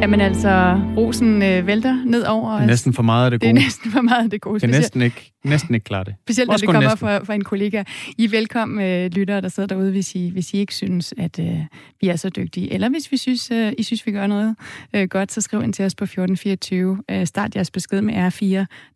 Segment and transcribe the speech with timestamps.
[0.00, 2.58] Jamen altså, rosen øh, vælter ned over os.
[2.58, 3.50] Det er næsten for meget af det gode.
[3.50, 4.54] Det er næsten for meget af det gode.
[4.54, 6.14] Jeg kan næsten ikke, næsten ikke klare det.
[6.24, 7.82] Specielt, når det kommer fra, fra en kollega.
[8.18, 11.38] I er velkommen, øh, lyttere, der sidder derude, hvis I, hvis I ikke synes, at
[11.38, 11.60] øh,
[12.00, 12.72] vi er så dygtige.
[12.72, 14.56] Eller hvis vi synes, øh, I synes, vi gør noget
[14.94, 17.02] øh, godt, så skriv ind til os på 1424.
[17.10, 18.44] Øh, start jeres besked med R4.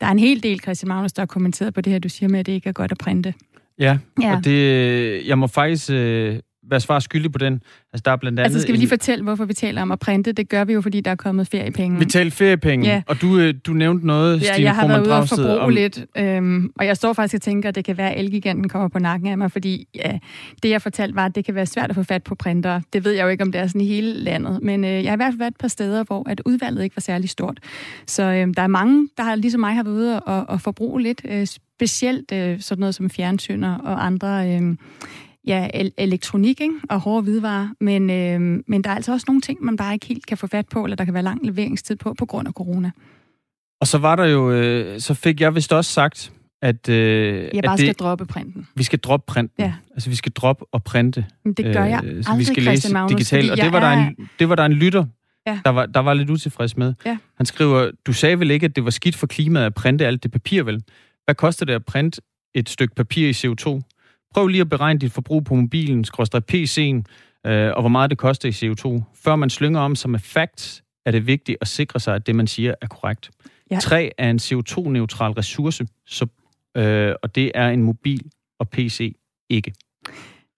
[0.01, 2.29] Der er en hel del, Christian Magnus, der har kommenteret på det her, du siger
[2.29, 3.35] med, at det ikke er godt at printe.
[3.79, 4.37] Ja, ja.
[4.37, 6.39] og det, jeg må faktisk øh,
[6.71, 7.63] være svar skyldig på den.
[7.93, 8.89] Altså, der er blandt andet altså, skal vi lige en...
[8.89, 10.33] fortælle, hvorfor vi taler om at printe?
[10.33, 11.99] Det gør vi jo, fordi der er kommet feriepenge.
[11.99, 13.03] Vi taler feriepenge, ja.
[13.07, 15.71] og du, øh, du nævnte noget, ja, Stine jeg har været ude og forbruge om...
[15.71, 18.89] lidt, øhm, og jeg står faktisk og tænker, at det kan være, at Elgiganten kommer
[18.89, 20.19] på nakken af mig, fordi ja,
[20.63, 22.81] det, jeg fortalte, var, at det kan være svært at få fat på printer.
[22.93, 25.11] Det ved jeg jo ikke, om det er sådan i hele landet, men øh, jeg
[25.11, 27.59] har i hvert fald været et par steder, hvor at udvalget ikke var særlig stort.
[28.07, 31.03] Så øh, der er mange, der har, ligesom mig har været ude og, og forbruge
[31.03, 34.51] lidt, øh, specielt øh, sådan noget som fjernsyner og andre...
[34.51, 34.77] Øh,
[35.47, 36.75] ja, el- elektronik ikke?
[36.91, 40.07] og hårde hvidevarer, men, øh, men der er altså også nogle ting, man bare ikke
[40.07, 42.55] helt kan få fat på, eller der kan være lang leveringstid på, på grund af
[42.55, 42.91] corona.
[43.81, 46.89] Og så var der jo, øh, så fik jeg vist også sagt, at...
[46.89, 46.97] Øh,
[47.55, 48.69] jeg bare at det, skal droppe printen.
[48.75, 49.65] Vi skal droppe printen.
[49.65, 49.75] Ja.
[49.95, 51.27] Altså, vi skal droppe og printe.
[51.45, 53.51] Men det gør jeg øh, så vi skal læse Magnus, digitalt.
[53.51, 53.95] Og det var, er...
[53.95, 55.05] der en, det var der en lytter,
[55.47, 55.61] ja.
[55.65, 56.95] der, var, der var lidt utilfreds med.
[57.07, 57.17] Ja.
[57.37, 60.23] Han skriver, du sagde vel ikke, at det var skidt for klimaet at printe alt
[60.23, 60.83] det papir, vel?
[61.25, 62.21] Hvad koster det at printe
[62.55, 63.81] et stykke papir i CO2?
[64.35, 67.03] Prøv lige at beregne dit forbrug på mobilen, skråstrej PC'en,
[67.47, 69.03] øh, og hvor meget det koster i CO2.
[69.15, 72.35] Før man slynger om sig med facts, er det vigtigt at sikre sig, at det,
[72.35, 73.31] man siger, er korrekt.
[73.71, 73.79] Ja.
[73.79, 76.27] Træ er en CO2-neutral ressource, så,
[76.77, 79.17] øh, og det er en mobil og PC
[79.51, 79.73] ikke.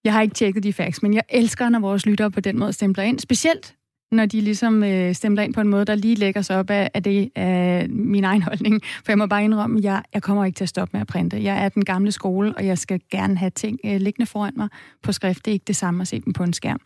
[0.04, 2.72] Jeg har ikke tjekket de facts, men jeg elsker, når vores lyttere på den måde
[2.72, 3.18] stempler ind.
[3.18, 3.74] Specielt
[4.14, 6.90] når de ligesom øh, stemmer ind på en måde, der lige lægger sig op af,
[6.94, 8.82] af det af min egen holdning.
[8.84, 11.06] For jeg må bare indrømme, at jeg, jeg kommer ikke til at stoppe med at
[11.06, 11.42] printe.
[11.42, 14.68] Jeg er den gamle skole, og jeg skal gerne have ting øh, liggende foran mig
[15.02, 15.44] på skrift.
[15.44, 16.80] Det er ikke det samme at se dem på en skærm.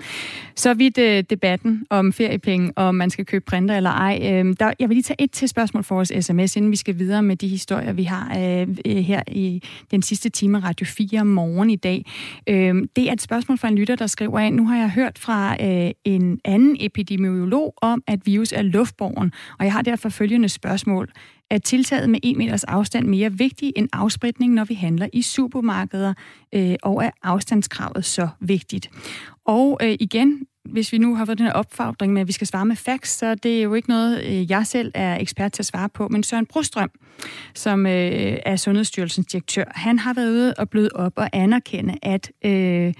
[0.55, 4.19] Så vidt øh, debatten om feriepenge, og om man skal købe printer eller ej.
[4.23, 6.99] Øh, der, jeg vil lige tage et til spørgsmål for vores sms, inden vi skal
[6.99, 11.25] videre med de historier, vi har øh, øh her i den sidste time Radio 4
[11.25, 12.05] morgen i dag.
[12.47, 15.19] Øh, det er et spørgsmål fra en lytter, der skriver ind, nu har jeg hørt
[15.19, 20.09] fra øh, en anden epidemi epidemiolog om, at virus er luftborgen, og jeg har derfor
[20.09, 21.09] følgende spørgsmål.
[21.51, 26.15] Er tiltaget med 1 meters afstand mere vigtig end afspritning, når vi handler i supermarkeder,
[26.55, 28.91] øh, og er afstandskravet så vigtigt?
[29.45, 32.47] Og øh, igen, hvis vi nu har fået den her opfordring med, at vi skal
[32.47, 35.63] svare med facts, så det er jo ikke noget, øh, jeg selv er ekspert til
[35.63, 36.09] at svare på.
[36.09, 36.91] Men Søren Brostrøm,
[37.55, 42.31] som øh, er Sundhedsstyrelsens direktør, han har været ude og bløde op og anerkende, at
[42.45, 42.95] øh,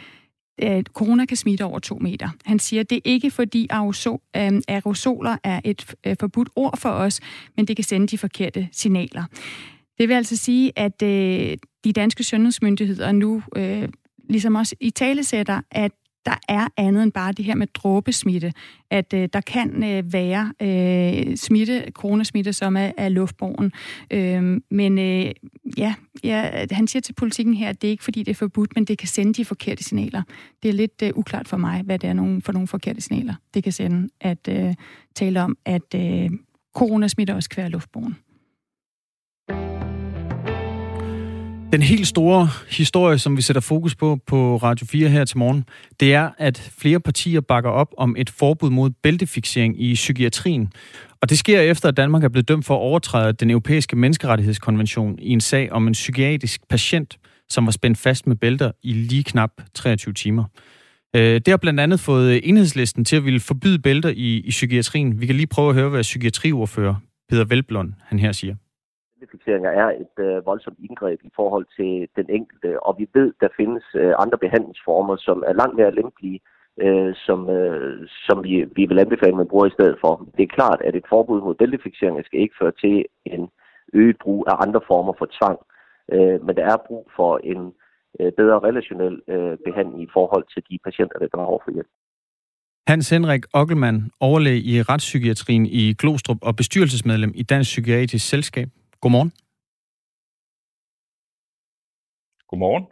[0.59, 2.29] at corona kan smitte over to meter.
[2.45, 6.91] Han siger, at det er ikke fordi øh, aerosoler er et øh, forbudt ord for
[6.91, 7.21] os,
[7.57, 9.25] men det kan sende de forkerte signaler.
[9.99, 13.89] Det vil altså sige, at øh, de danske sundhedsmyndigheder nu øh,
[14.29, 15.93] ligesom også i tale sætter, at
[16.27, 18.53] der er andet end bare det her med dråbesmitte.
[18.91, 23.73] At øh, der kan øh, være øh, smitte, coronasmitte, som er, er luftborgen.
[24.11, 25.33] Øh, men øh,
[25.79, 28.75] ja, ja, han siger til politikken her, at det er ikke fordi, det er forbudt,
[28.75, 30.23] men det kan sende de forkerte signaler.
[30.63, 33.35] Det er lidt øh, uklart for mig, hvad det er nogen, for nogle forkerte signaler,
[33.55, 34.75] det kan sende at øh,
[35.15, 36.31] tale om, at øh,
[36.75, 38.17] coronasmitte også kan være luftborgen.
[41.73, 45.65] Den helt store historie, som vi sætter fokus på på Radio 4 her til morgen,
[46.01, 50.73] det er, at flere partier bakker op om et forbud mod bæltefixering i psykiatrien.
[51.23, 55.19] Og det sker efter, at Danmark er blevet dømt for at overtræde den europæiske menneskerettighedskonvention
[55.19, 57.19] i en sag om en psykiatrisk patient,
[57.49, 60.45] som var spændt fast med bælter i lige knap 23 timer.
[61.17, 65.21] Øh, det har blandt andet fået enhedslisten til at ville forbyde bælter i, i psykiatrien.
[65.21, 66.95] Vi kan lige prøve at høre, hvad psykiatriordfører
[67.31, 68.55] Peter Velblom han her siger
[69.31, 73.49] fikseringer er et øh, voldsomt indgreb i forhold til den enkelte, og vi ved, der
[73.57, 76.41] findes øh, andre behandlingsformer, som er langt mere lempelige,
[76.85, 80.13] øh, som, øh, som vi, vi vil anbefale, man bruger i stedet for.
[80.37, 83.49] Det er klart, at et forbud mod bæltefikseringer skal ikke føre til en
[83.93, 85.59] øget brug af andre former for tvang,
[86.15, 87.73] øh, men der er brug for en
[88.21, 91.93] øh, bedre relationel øh, behandling i forhold til de patienter, der behov for hjælp.
[92.89, 98.69] Hans Henrik Ockelmann, overlæge i retspsykiatrien i Glostrup og bestyrelsesmedlem i Dansk Psykiatrisk Selskab.
[99.01, 99.33] Godmorgen.
[102.49, 102.85] Godmorgen.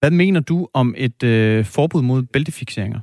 [0.00, 3.00] Hvad mener du om et øh, forbud mod bæltefixeringer?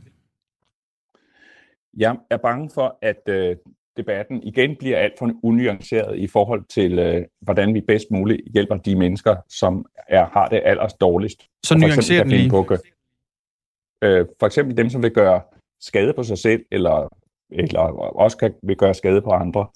[1.98, 3.56] Jeg er bange for, at øh,
[3.98, 8.78] debatten igen bliver alt for unuanceret i forhold til, øh, hvordan vi bedst muligt hjælper
[8.78, 11.44] de mennesker, som er, har det allers dårligst.
[11.63, 12.50] Så nuancerer den lige.
[12.50, 12.78] På,
[14.04, 15.42] øh, for eksempel dem, som vil gøre
[15.80, 17.18] skade på sig selv, eller,
[17.50, 17.80] eller
[18.16, 19.68] også kan, vil gøre skade på andre.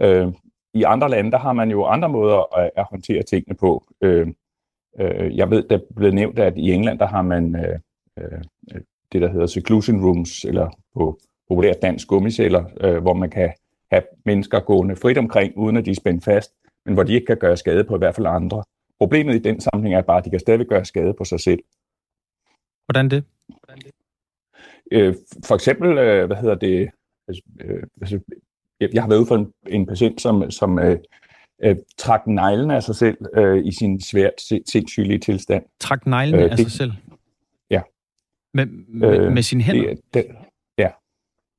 [0.00, 0.32] Øh,
[0.74, 3.84] i andre lande, der har man jo andre måder at, at håndtere tingene på.
[4.00, 4.26] Øh,
[5.00, 7.78] øh, jeg ved, der er blevet nævnt, at i England, der har man øh,
[8.18, 8.40] øh,
[9.12, 11.18] det, der hedder seclusion rooms, eller på
[11.48, 13.52] populært dansk gummiceller, øh, hvor man kan
[13.92, 16.52] have mennesker gående frit omkring, uden at de er spændt fast,
[16.84, 18.64] men hvor de ikke kan gøre skade på i hvert fald andre.
[18.98, 21.60] Problemet i den sammenhæng er bare, at de kan stadig gøre skade på sig selv.
[22.86, 23.24] Hvordan det?
[24.92, 25.14] Øh,
[25.44, 26.90] for eksempel, øh, hvad hedder det,
[27.28, 28.20] altså, øh, altså,
[28.80, 30.98] jeg, har været ude for en, en patient, som, som øh,
[31.62, 34.32] øh, trak neglene af sig selv øh, i sin svært
[34.72, 35.64] sindssygelige tilstand.
[35.80, 36.92] Trak neglene øh, af sig selv?
[37.70, 37.82] Ja.
[38.54, 39.88] Med, med, øh, med sine hænder?
[39.88, 40.26] Det, det,
[40.78, 40.90] ja.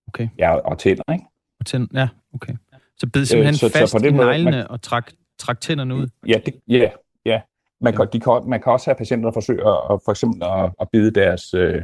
[0.07, 0.27] Okay.
[0.37, 1.25] Ja, og tænder, ikke?
[1.59, 2.53] Og tænder, ja, okay.
[2.97, 5.95] Så bed simpelthen øh, så, fast så på i neglene man, og trak, trak tænderne
[5.95, 6.07] ud?
[6.27, 6.91] Ja, det, ja,
[7.25, 7.41] ja.
[7.81, 7.97] Man, ja.
[7.97, 10.87] kan, de kan, man kan også have patienter, der forsøger at, for eksempel at, at
[10.91, 11.81] bide deres, øh,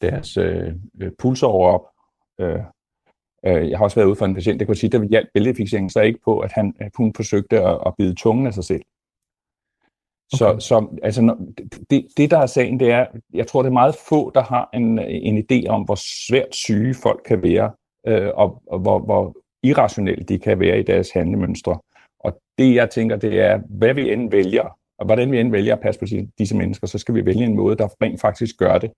[0.00, 0.72] deres øh,
[1.18, 1.86] pulsår op.
[2.40, 2.60] Øh,
[3.46, 5.28] øh, jeg har også været ude for en patient, der kunne sige, at der hjalp
[5.34, 8.64] bæltefixeringen så ikke på, at, han, at hun forsøgte at, at bide tungen af sig
[8.64, 8.82] selv.
[10.34, 10.60] Så, okay.
[10.60, 11.36] så altså,
[11.90, 14.68] det, det, der er sagen, det er, jeg tror, det er meget få, der har
[14.74, 15.98] en, en idé om, hvor
[16.28, 17.70] svært syge folk kan være,
[18.06, 21.78] øh, og, og hvor, hvor irrationelle de kan være i deres handlemønstre.
[22.20, 25.74] Og det, jeg tænker, det er, hvad vi end vælger, og hvordan vi end vælger
[25.74, 26.06] at passe på
[26.38, 28.92] disse mennesker, så skal vi vælge en måde, der rent faktisk gør det.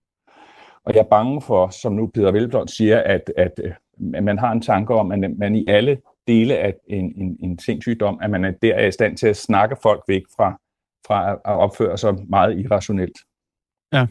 [0.84, 4.52] Og jeg er bange for, som nu Peter Velblom siger, at, at, at man har
[4.52, 8.44] en tanke om, at man i alle dele af en, en, en sindssygdom, at man
[8.44, 10.60] er der er i stand til at snakke folk væk fra,
[11.06, 13.18] fra at opføre sig meget irrationelt.
[13.92, 14.06] Ja.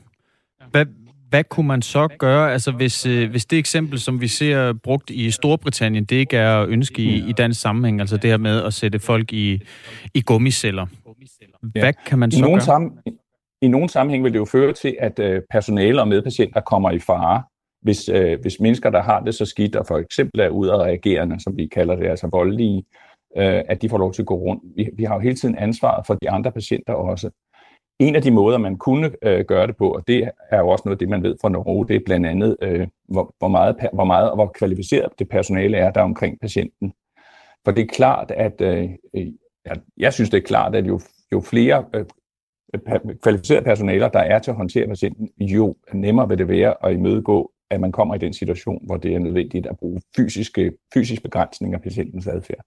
[0.71, 0.85] Hvad,
[1.30, 5.09] hvad kunne man så gøre, altså hvis, øh, hvis det eksempel, som vi ser brugt
[5.09, 8.63] i Storbritannien, det ikke er at ønske i, i dansk sammenhæng, altså det her med
[8.63, 9.62] at sætte folk i,
[10.13, 10.86] i gummiceller.
[11.62, 11.91] Hvad ja.
[12.06, 12.65] kan man så I nogle gøre?
[12.65, 13.00] Sammen,
[13.62, 17.00] I nogle sammenhæng vil det jo føre til, at øh, personale og medpatienter kommer i
[17.00, 17.44] fare,
[17.83, 21.57] hvis, øh, hvis mennesker, der har det så skidt, og for eksempel er udadreagerende, som
[21.57, 22.85] vi kalder det, altså voldelige,
[23.38, 24.63] øh, at de får lov til at gå rundt.
[24.75, 27.30] Vi, vi har jo hele tiden ansvaret for de andre patienter også.
[28.00, 30.81] En af de måder, man kunne øh, gøre det på, og det er jo også
[30.85, 33.75] noget af det, man ved fra Norge, det er blandt andet, øh, hvor, hvor, meget,
[33.94, 36.94] hvor meget og hvor kvalificeret det personale er, der omkring patienten.
[37.65, 39.27] For det er klart, at øh, øh
[39.65, 41.00] jeg, jeg synes, det er klart, at jo,
[41.31, 42.06] jo flere øh,
[43.24, 47.51] kvalificerede personaler, der er til at håndtere patienten, jo nemmere vil det være at imødegå,
[47.71, 51.74] at man kommer i den situation, hvor det er nødvendigt at bruge fysiske, fysisk begrænsning
[51.74, 52.65] af patientens adfærd.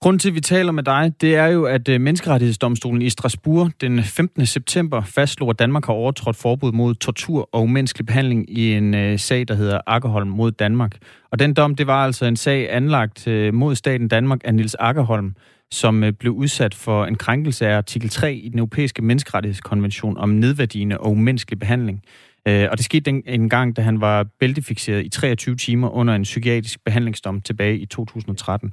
[0.00, 3.70] Grunden til, at vi taler med dig, det er jo, at øh, Menneskerettighedsdomstolen i Strasbourg
[3.80, 4.46] den 15.
[4.46, 9.18] september fastslog, at Danmark har overtrådt forbud mod tortur og umenneskelig behandling i en øh,
[9.18, 10.96] sag, der hedder Akkerholm mod Danmark.
[11.30, 14.74] Og den dom, det var altså en sag anlagt øh, mod staten Danmark af Nils
[14.74, 15.34] Akkerholm,
[15.70, 20.98] som blev udsat for en krænkelse af artikel 3 i den europæiske menneskerettighedskonvention om nedværdigende
[20.98, 22.02] og umenneskelig behandling.
[22.48, 26.14] Øh, og det skete en, en gang, da han var bæltefixeret i 23 timer under
[26.14, 28.72] en psykiatrisk behandlingsdom tilbage i 2013.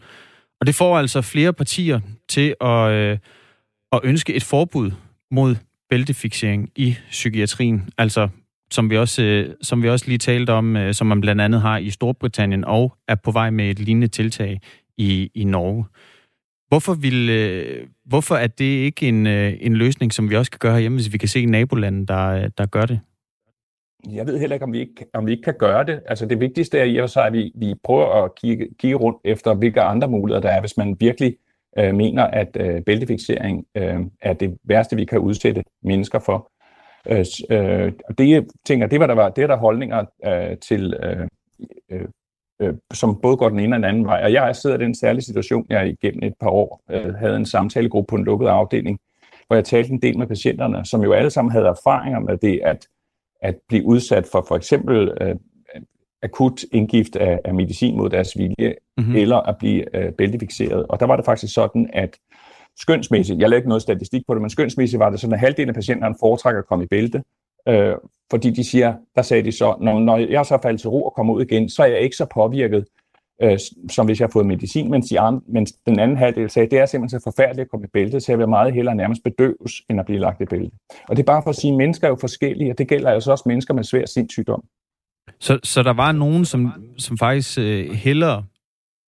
[0.62, 2.00] Og det får altså flere partier
[2.30, 3.18] til at, øh,
[3.92, 4.92] at ønske et forbud
[5.32, 5.56] mod
[5.90, 7.90] bæltefixering i psykiatrien.
[7.98, 8.30] Altså,
[8.72, 11.62] som vi også, øh, som vi også lige talte om, øh, som man blandt andet
[11.62, 14.62] har i Storbritannien, og er på vej med et lignende tiltag
[14.98, 15.86] i, i Norge.
[16.68, 20.60] Hvorfor, vil, øh, hvorfor er det ikke en, øh, en løsning, som vi også kan
[20.60, 23.00] gøre herhjemme, hvis vi kan se nabolande, der, der gør det?
[24.12, 26.02] Jeg ved heller ikke, om vi ikke, om vi ikke kan gøre det.
[26.06, 29.18] Altså det vigtigste er i og sig, at vi, vi prøver at kigge, kigge rundt
[29.26, 31.38] efter, hvilke andre muligheder der er, hvis man virkelig
[31.78, 36.52] øh, mener, at øh, bæltefixering øh, er det værste, vi kan udsætte mennesker for.
[37.08, 40.94] Øh, øh, og det, tænker, det var der var, det er der holdninger øh, til,
[41.04, 41.28] øh,
[41.92, 42.08] øh,
[42.62, 44.22] øh, som både går den ene og den anden vej.
[44.24, 47.46] Og jeg sidder i den særlige situation, jeg igennem et par år øh, havde en
[47.46, 49.00] samtalegruppe på en lukket afdeling,
[49.48, 52.60] hvor jeg talte en del med patienterne, som jo alle sammen havde erfaringer med det,
[52.64, 52.88] at
[53.44, 55.36] at blive udsat for for eksempel øh,
[56.24, 59.16] akut indgift af, af medicin mod deres vilje, mm-hmm.
[59.16, 60.86] eller at blive øh, bæltefixeret.
[60.88, 62.18] Og der var det faktisk sådan, at
[62.80, 65.70] skønsmæssigt, jeg lavede ikke noget statistik på det, men skønsmæssigt var det sådan, at halvdelen
[65.70, 67.24] af patienterne foretrækker at komme i bælte,
[67.68, 67.96] øh,
[68.30, 71.14] fordi de siger, der sagde de så, når, når jeg så falder til ro og
[71.16, 72.86] kommer ud igen, så er jeg ikke så påvirket,
[73.44, 73.60] øh,
[73.90, 76.80] som hvis jeg har fået medicin, mens, de andre, mens den anden halvdel sagde, det
[76.80, 79.82] er simpelthen så forfærdeligt at komme i bælte, så jeg vil meget hellere nærmest bedøves,
[79.90, 80.78] end at blive lagt i bælte.
[81.10, 83.12] Og det er bare for at sige, at mennesker er jo forskellige, og det gælder
[83.12, 84.64] altså også mennesker med svær sindssygdom.
[85.40, 88.46] Så, så der var nogen, som, som faktisk øh, hellere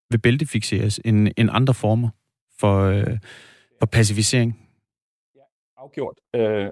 [0.10, 2.10] vil bæltefixeres end, end andre former
[2.60, 3.18] for, øh,
[3.80, 4.60] for pacificering?
[5.36, 5.42] Ja,
[5.78, 6.20] afgjort.
[6.36, 6.70] Øh,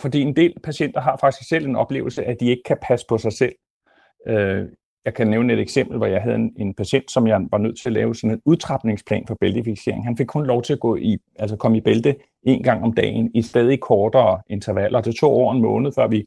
[0.00, 3.18] fordi en del patienter har faktisk selv en oplevelse, at de ikke kan passe på
[3.18, 3.54] sig selv.
[4.26, 4.66] Øh,
[5.04, 7.80] jeg kan nævne et eksempel, hvor jeg havde en, en patient, som jeg var nødt
[7.80, 10.04] til at lave sådan en udtrapningsplan for bæltefixering.
[10.04, 12.92] Han fik kun lov til at gå i, altså komme i bælte en gang om
[12.92, 15.00] dagen i stadig kortere intervaller.
[15.00, 16.24] Det tog over en måned, før vi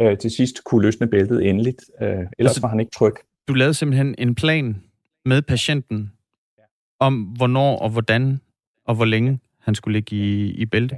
[0.00, 1.80] øh, til sidst kunne løsne bæltet endeligt.
[2.02, 3.14] Øh, ellers altså, var han ikke tryg.
[3.48, 4.82] Du lavede simpelthen en plan
[5.24, 6.12] med patienten
[7.00, 8.40] om, hvornår og hvordan
[8.84, 10.96] og hvor længe han skulle ligge i, i bælte?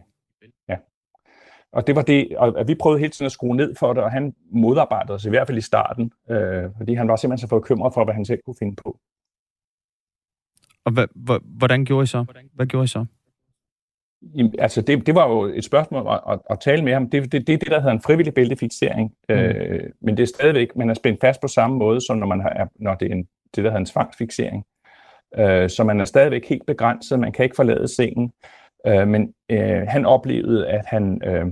[1.73, 4.11] Og det var det, og vi prøvede hele tiden at skrue ned for det, og
[4.11, 7.95] han modarbejdede os i hvert fald i starten, øh, fordi han var simpelthen så bekymret
[7.95, 8.99] for, hvad han selv kunne finde på.
[10.85, 10.93] Og
[11.45, 12.25] hvordan gjorde I så?
[12.55, 13.05] Hvad gjorde I så?
[14.35, 17.11] Jamen, altså, det, det var jo et spørgsmål at, at, at tale med ham.
[17.11, 19.13] Det er det, det, det, der hedder en frivillig bæltefixering.
[19.29, 19.35] Mm.
[19.35, 22.41] Øh, men det er stadigvæk, man er spændt fast på samme måde, som når, man
[22.41, 23.23] har, når det er en,
[23.55, 24.65] det, der hedder en tvangsfixering.
[25.39, 27.21] Øh, så man er stadigvæk helt begrænset.
[27.21, 28.33] Man kan ikke forlade sengen.
[28.87, 31.47] Øh, men øh, han oplevede, at han øh,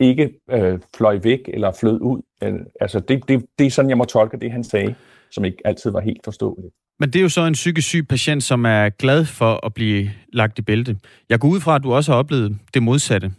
[0.00, 2.22] ikke øh, fløj væk eller flød ud.
[2.42, 4.94] Øh, altså, det, det, det er sådan, jeg må tolke det, han sagde,
[5.30, 6.74] som ikke altid var helt forståeligt.
[7.00, 10.10] Men det er jo så en psykisk syg patient, som er glad for at blive
[10.32, 10.96] lagt i bælte.
[11.28, 13.32] Jeg går ud fra, at du også har oplevet det modsatte.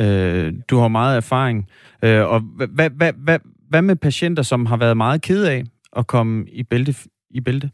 [0.00, 1.68] Øh, du har meget erfaring.
[2.04, 5.64] Øh, og hvad, hvad, hvad, hvad med patienter, som har været meget ked af
[5.96, 6.94] at komme i bælte?
[7.30, 7.70] I bælte?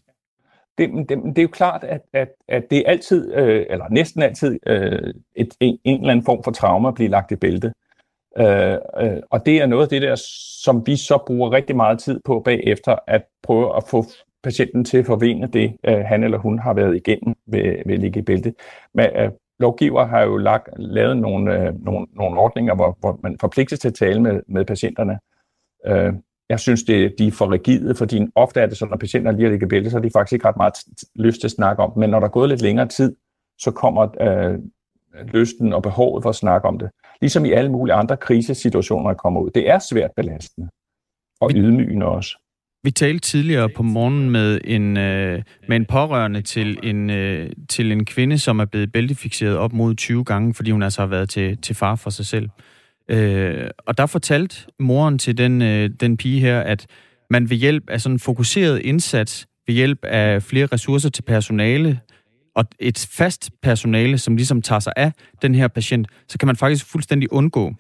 [0.79, 4.23] Det, det, det er jo klart, at, at, at det er altid, øh, eller næsten
[4.23, 7.73] altid, øh, et, en, en eller anden form for trauma at blive lagt i bælte.
[8.39, 10.15] Øh, øh, og det er noget af det der,
[10.65, 14.05] som vi så bruger rigtig meget tid på bagefter, at prøve at få
[14.43, 18.01] patienten til at forvene det, øh, han eller hun har været igennem ved, ved at
[18.01, 18.55] ligge i bælte.
[18.95, 23.37] Men øh, lovgiver har jo lagt, lavet nogle, øh, nogle, nogle ordninger, hvor, hvor man
[23.41, 25.19] forpligtes til at tale med, med patienterne.
[25.87, 26.13] Øh,
[26.49, 29.51] jeg synes, det, de er for rigide, fordi ofte er det sådan, når patienter lige
[29.51, 30.75] ligger i bælte, så har de faktisk ikke ret meget
[31.15, 33.17] lyst til at snakke om Men når der er gået lidt længere tid,
[33.59, 34.59] så kommer øh,
[35.35, 36.91] lysten og behovet for at snakke om det.
[37.21, 39.51] Ligesom i alle mulige andre krisesituationer, der kommer ud.
[39.51, 40.69] Det er svært belastende.
[41.41, 42.39] Og ydmygende også.
[42.83, 47.93] Vi talte tidligere på morgen med en, øh, med en pårørende til en, øh, til
[47.93, 51.31] en kvinde, som er blevet bæltefixeret op mod 20 gange, fordi hun altså har været
[51.31, 52.49] til, til far for sig selv.
[53.09, 56.87] Øh, og der fortalte moren til den, øh, den pige her, at
[57.31, 62.01] man ved hjælp af sådan en fokuseret indsats, ved hjælp af flere ressourcer til personale,
[62.57, 66.57] og et fast personale, som ligesom tager sig af den her patient, så kan man
[66.57, 67.75] faktisk fuldstændig undgå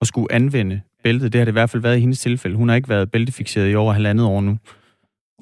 [0.00, 1.32] at skulle anvende bæltet.
[1.32, 2.56] Det har det i hvert fald været i hendes tilfælde.
[2.56, 4.56] Hun har ikke været bæltefixeret i over halvandet år nu.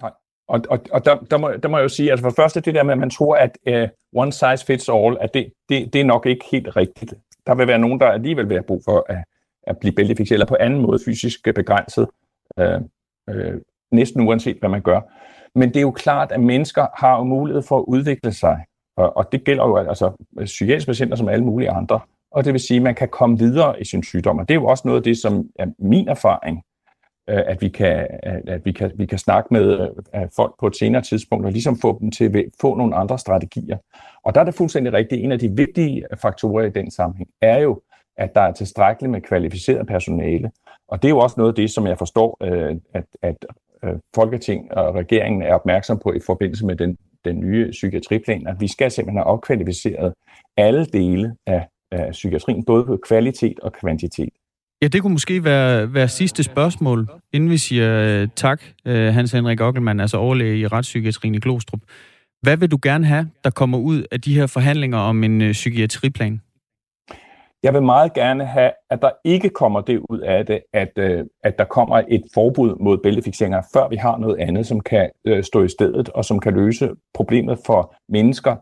[0.01, 0.11] Nej,
[0.49, 2.75] og, og, og der, der, må, der må jeg jo sige, altså for første det
[2.75, 6.01] der med, at man tror, at uh, one size fits all, at det, det, det
[6.01, 7.15] er nok ikke helt rigtigt.
[7.47, 9.25] Der vil være nogen, der alligevel vil have brug for at,
[9.67, 12.09] at blive bæltefikseret, eller på anden måde fysisk begrænset,
[12.59, 12.81] øh,
[13.31, 13.61] øh,
[13.93, 15.01] næsten uanset hvad man gør.
[15.55, 18.65] Men det er jo klart, at mennesker har jo mulighed for at udvikle sig,
[18.97, 20.13] og, og det gælder jo altså
[20.45, 22.01] psykiatriske patienter som alle mulige andre
[22.33, 24.39] og det vil sige, at man kan komme videre i sin sygdom.
[24.39, 26.63] Og det er jo også noget af det, som er min erfaring,
[27.31, 30.67] Øh, at vi kan, øh, at vi kan, vi kan snakke med øh, folk på
[30.67, 33.79] et senere tidspunkt og ligesom få dem til at få nogle andre strategier.
[34.25, 35.25] Og der er det fuldstændig rigtigt.
[35.25, 37.81] En af de vigtige faktorer i den sammenhæng er jo,
[38.17, 40.51] at der er tilstrækkeligt med kvalificeret personale.
[40.89, 42.45] Og det er jo også noget af det, som jeg forstår,
[42.95, 43.45] at, at
[44.15, 48.69] Folketing og regeringen er opmærksom på i forbindelse med den, den nye psykiatriplan, at vi
[48.69, 50.15] skal simpelthen have opkvalificeret
[50.57, 54.33] alle dele af af psykiatrien, både på kvalitet og kvantitet.
[54.83, 59.33] Ja, det kunne måske være, være sidste spørgsmål, inden vi siger uh, tak, uh, Hans
[59.33, 61.81] Henrik Ockelmann, altså overlæge i retspsykiatrien i Glostrup.
[62.43, 65.51] Hvad vil du gerne have, der kommer ud af de her forhandlinger om en uh,
[65.51, 66.41] psykiatriplan?
[67.63, 71.27] Jeg vil meget gerne have, at der ikke kommer det ud af det, at, uh,
[71.45, 75.43] at der kommer et forbud mod bæltefixeringer, før vi har noget andet, som kan uh,
[75.43, 78.57] stå i stedet, og som kan løse problemet for mennesker,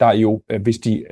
[0.00, 1.04] der jo, uh, hvis de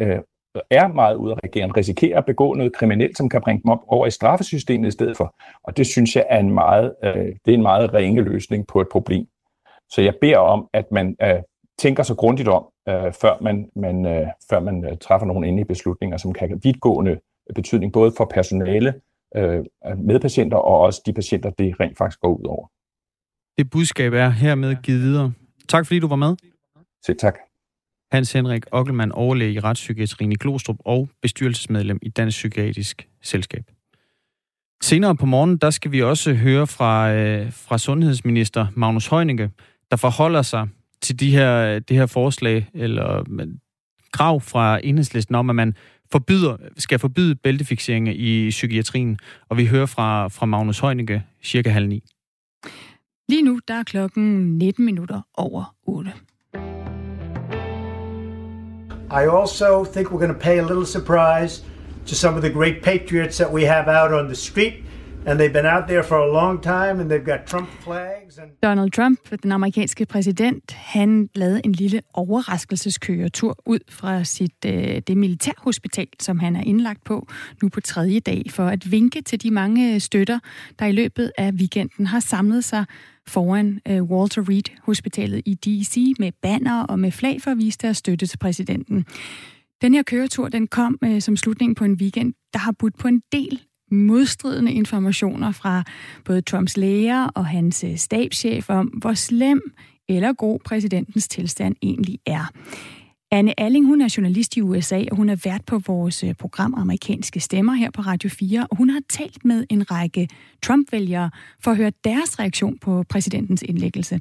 [0.70, 4.10] er meget udadreagerende, risikerer at begå noget kriminelt, som kan bringe dem op over i
[4.10, 5.34] straffesystemet i stedet for.
[5.62, 8.80] Og det synes jeg er en meget, øh, det er en meget ringe løsning på
[8.80, 9.26] et problem.
[9.90, 11.42] Så jeg beder om, at man øh,
[11.78, 15.66] tænker sig grundigt om, øh, før man, man, øh, før man øh, træffer nogle endelige
[15.66, 17.18] beslutninger, som kan have vidtgående
[17.54, 18.94] betydning både for personale,
[19.36, 19.64] øh,
[19.96, 22.66] medpatienter og også de patienter, det rent faktisk går ud over.
[23.58, 25.32] Det budskab er hermed givet videre.
[25.68, 26.36] Tak fordi du var med.
[27.06, 27.38] Selv tak.
[28.14, 33.64] Hans Henrik Ockelmann, overlæge i retspsykiatrien i Glostrup og bestyrelsesmedlem i Dansk Psykiatrisk Selskab.
[34.82, 39.50] Senere på morgen, der skal vi også høre fra, øh, fra sundhedsminister Magnus Heunicke,
[39.90, 40.68] der forholder sig
[41.02, 43.24] til de her, det her forslag, eller
[44.12, 45.74] krav fra enhedslisten om, at man
[46.12, 49.18] forbyder, skal forbyde bæltefixeringer i psykiatrien.
[49.48, 52.02] Og vi hører fra, fra Magnus Heunicke cirka halv ni.
[53.28, 56.12] Lige nu, der er klokken 19 minutter over 8.
[59.14, 61.62] I also think we're going to pay a little surprise
[62.06, 64.74] to some of the great patriots that we have out on the street.
[65.26, 68.38] And they've been out there for a long time, and they've got Trump flags.
[68.38, 68.50] And...
[68.62, 75.16] Donald Trump, den amerikanske præsident, han lavede en lille overraskelseskøretur ud fra sit øh, det
[75.16, 77.28] militærhospital, som han er indlagt på
[77.62, 80.38] nu på tredje dag, for at vinke til de mange øh, støtter,
[80.78, 82.84] der i løbet af weekenden har samlet sig
[83.28, 86.14] foran øh, Walter Reed Hospitalet i D.C.
[86.18, 89.06] med banner og med flag for at vise deres støtte til præsidenten.
[89.82, 93.08] Den her køretur, den kom øh, som slutning på en weekend, der har budt på
[93.08, 95.84] en del modstridende informationer fra
[96.24, 99.60] både Trumps læger og hans øh, stabschef om, hvor slem
[100.08, 102.50] eller god præsidentens tilstand egentlig er.
[103.34, 106.74] Anne Alling, hun er journalist i USA, og hun er vært på vores øh, program
[106.74, 110.28] Amerikanske Stemmer her på Radio 4, og hun har talt med en række
[110.62, 114.20] Trump-vælgere for at høre deres reaktion på præsidentens indlæggelse.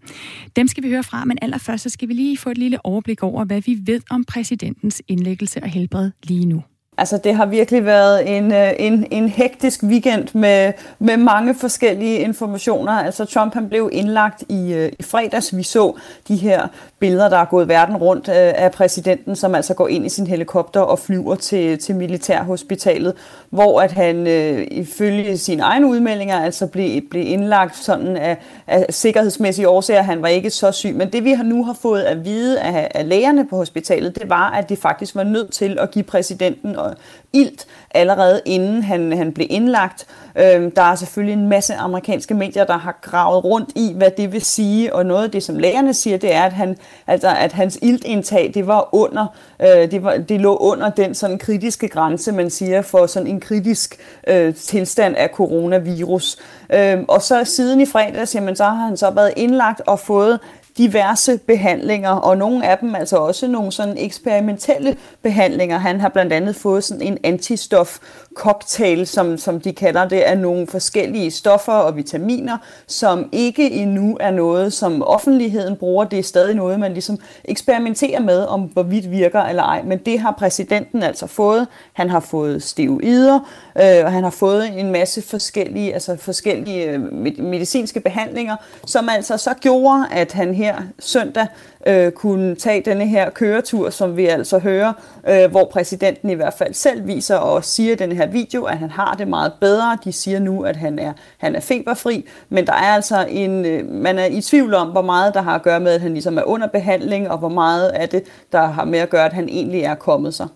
[0.55, 3.23] Dem skal vi høre fra, men allerførst så skal vi lige få et lille overblik
[3.23, 6.63] over, hvad vi ved om præsidentens indlæggelse og helbred lige nu.
[6.97, 12.19] Altså det har virkelig været en, øh, en, en hektisk weekend med, med mange forskellige
[12.19, 12.91] informationer.
[12.91, 15.57] Altså Trump han blev indlagt i, øh, i fredags.
[15.57, 15.93] Vi så
[16.27, 16.67] de her
[16.99, 20.27] billeder, der er gået verden rundt øh, af præsidenten, som altså går ind i sin
[20.27, 23.13] helikopter og flyver til, til militærhospitalet,
[23.49, 28.85] hvor at han øh, ifølge sine egne udmeldinger altså blev, blev indlagt sådan af, af
[28.89, 30.01] sikkerhedsmæssige årsager.
[30.01, 32.91] Han var ikke så syg, men det vi har nu har fået at vide af,
[32.95, 36.75] af lægerne på hospitalet, det var, at de faktisk var nødt til at give præsidenten
[36.75, 36.92] og
[37.33, 40.07] ilt allerede inden han, han blev indlagt.
[40.35, 44.33] Øhm, der er selvfølgelig en masse amerikanske medier, der har gravet rundt i, hvad det
[44.33, 47.51] vil sige, og noget af det, som lægerne siger, det er, at, han, altså, at
[47.51, 49.25] hans iltindtag, det var under,
[49.61, 53.39] øh, det, var, det lå under den sådan kritiske grænse, man siger, for sådan en
[53.39, 53.97] kritisk
[54.27, 56.37] øh, tilstand af coronavirus.
[56.73, 60.39] Øhm, og så siden i fredags, jamen, så har han så været indlagt og fået
[60.77, 65.77] diverse behandlinger, og nogle af dem altså også nogle sådan eksperimentelle behandlinger.
[65.77, 67.97] Han har blandt andet fået sådan en antistof
[68.35, 74.17] cocktail, som, som de kalder det, af nogle forskellige stoffer og vitaminer, som ikke endnu
[74.19, 76.05] er noget, som offentligheden bruger.
[76.05, 79.81] Det er stadig noget, man ligesom eksperimenterer med, om hvorvidt virker eller ej.
[79.83, 81.67] Men det har præsidenten altså fået.
[81.93, 83.39] Han har fået steroider,
[83.77, 87.01] øh, og han har fået en masse forskellige, altså forskellige øh,
[87.39, 91.47] medicinske behandlinger, som altså så gjorde, at han her søndag
[91.87, 94.93] øh, kunne tage denne her køretur, som vi altså hører,
[95.27, 98.77] øh, hvor præsidenten i hvert fald selv viser og siger i den her video, at
[98.77, 99.97] han har det meget bedre.
[100.03, 103.85] De siger nu, at han er, han er feberfri, men der er altså en, øh,
[103.89, 106.37] man er i tvivl om, hvor meget der har at gøre med, at han ligesom
[106.37, 109.49] er under behandling, og hvor meget af det, der har med at gøre, at han
[109.49, 110.47] egentlig er kommet sig.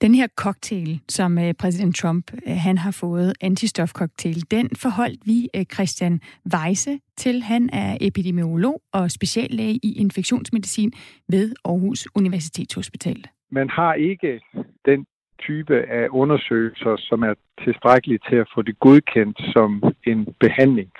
[0.00, 5.48] Den her cocktail, som øh, præsident Trump øh, han har fået, antistofcocktail, den forholdt vi
[5.56, 6.20] øh, Christian
[6.54, 7.42] Weise til.
[7.42, 10.92] Han er epidemiolog og speciallæge i infektionsmedicin
[11.28, 13.24] ved Aarhus Universitetshospital.
[13.50, 14.40] Man har ikke
[14.84, 15.06] den
[15.40, 17.34] type af undersøgelser, som er
[17.64, 20.90] tilstrækkelige til at få det godkendt som en behandling.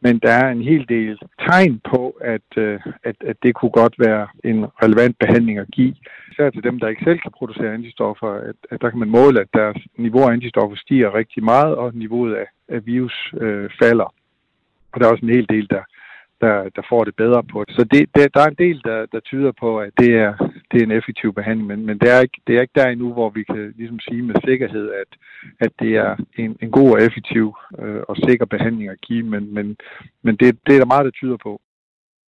[0.00, 3.94] Men der er en hel del tegn på, at, øh, at, at det kunne godt
[3.98, 5.94] være en relevant behandling at give
[6.32, 9.40] især til dem, der ikke selv kan producere antistoffer, at, at der kan man måle,
[9.40, 14.14] at deres niveau af antistoffer stiger rigtig meget, og niveauet af, af virus øh, falder.
[14.92, 15.82] Og der er også en hel del, der,
[16.40, 17.74] der, der får det bedre på det.
[17.76, 20.32] Så det, det, der er en del, der, der tyder på, at det er,
[20.70, 23.12] det er en effektiv behandling, men, men det, er ikke, det er ikke der endnu,
[23.12, 25.10] hvor vi kan ligesom sige med sikkerhed, at,
[25.60, 29.54] at det er en, en god og effektiv øh, og sikker behandling at give, men,
[29.54, 29.76] men,
[30.24, 31.60] men det, det er der meget, der tyder på.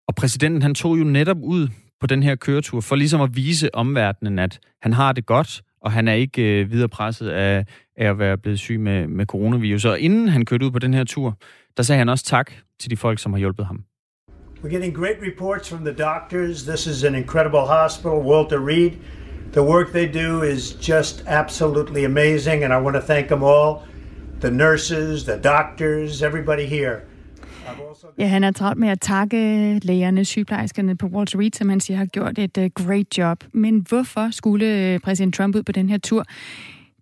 [0.09, 1.69] Og præsidenten han tog jo netop ud
[2.01, 5.93] på den her køretur, for ligesom at vise omverdenen, at han har det godt, og
[5.93, 7.65] han er ikke øh, videre presset af,
[7.97, 9.85] af at være blevet syg med, med coronavirus.
[9.85, 11.39] Og inden han kørte ud på den her tur,
[11.77, 13.85] der sagde han også tak til de folk, som har hjulpet ham.
[14.63, 16.65] We're getting great reports from the doctors.
[16.65, 18.99] This is an incredible hospital, Walter Reed.
[19.53, 23.83] The work they do is just absolutely amazing, and I want to thank them all
[24.41, 27.03] the nurses, the doctors, everybody here.
[28.19, 31.97] Ja, han er travlt med at takke lægerne, sygeplejerskerne på Walter Reed, som han siger
[31.97, 33.45] har gjort et øh, great job.
[33.53, 36.25] Men hvorfor skulle øh, præsident Trump ud på den her tur?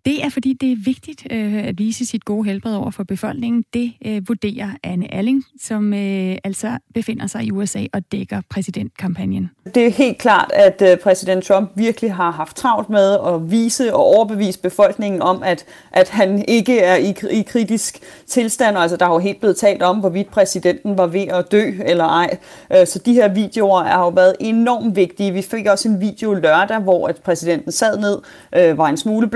[0.05, 3.65] Det er, fordi det er vigtigt øh, at vise sit gode helbred over for befolkningen.
[3.73, 9.49] Det øh, vurderer Anne Alling, som øh, altså befinder sig i USA og dækker præsidentkampagnen.
[9.75, 13.93] Det er helt klart, at øh, præsident Trump virkelig har haft travlt med at vise
[13.93, 18.77] og overbevise befolkningen om, at, at han ikke er i, i kritisk tilstand.
[18.77, 22.05] Altså, der har jo helt blevet talt om, hvorvidt præsidenten var ved at dø eller
[22.05, 22.37] ej.
[22.73, 25.33] Øh, så de her videoer har jo været enormt vigtige.
[25.33, 28.17] Vi fik også en video lørdag, hvor at præsidenten sad ned,
[28.55, 29.27] øh, var en smule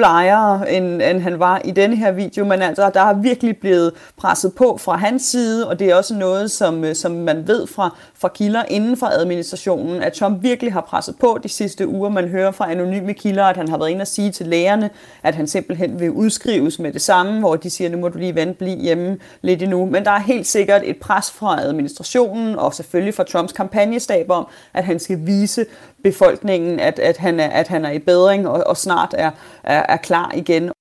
[0.58, 3.94] blegere end, end han var i denne her video, men altså, der har virkelig blevet
[4.18, 7.68] presset på fra hans side, og det er også noget, som, øh, som man ved
[7.68, 12.10] fra, fra kilder inden for administrationen, at Trump virkelig har presset på de sidste uger.
[12.10, 14.89] Man hører fra anonyme kilder, at han har været inde og sige til lægerne,
[15.24, 18.36] at han simpelthen vil udskrives med det samme, hvor de siger, nu må du lige
[18.36, 19.86] vente, blive hjemme lidt endnu.
[19.86, 24.48] Men der er helt sikkert et pres fra administrationen, og selvfølgelig fra Trumps kampagnestab om,
[24.74, 25.65] at han skal vise
[26.06, 29.32] befolkningen, at, at, han, er, at han er i bedring og, og snart er,
[29.63, 30.72] er, er klar igen.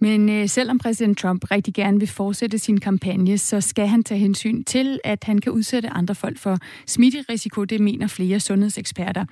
[0.00, 4.18] Men øh, selvom præsident Trump rigtig gerne vil fortsætte sin kampagne, så skal han tage
[4.20, 7.64] hensyn til, at han kan udsætte andre folk for smitterisiko.
[7.64, 9.24] Det mener flere sundhedseksperter.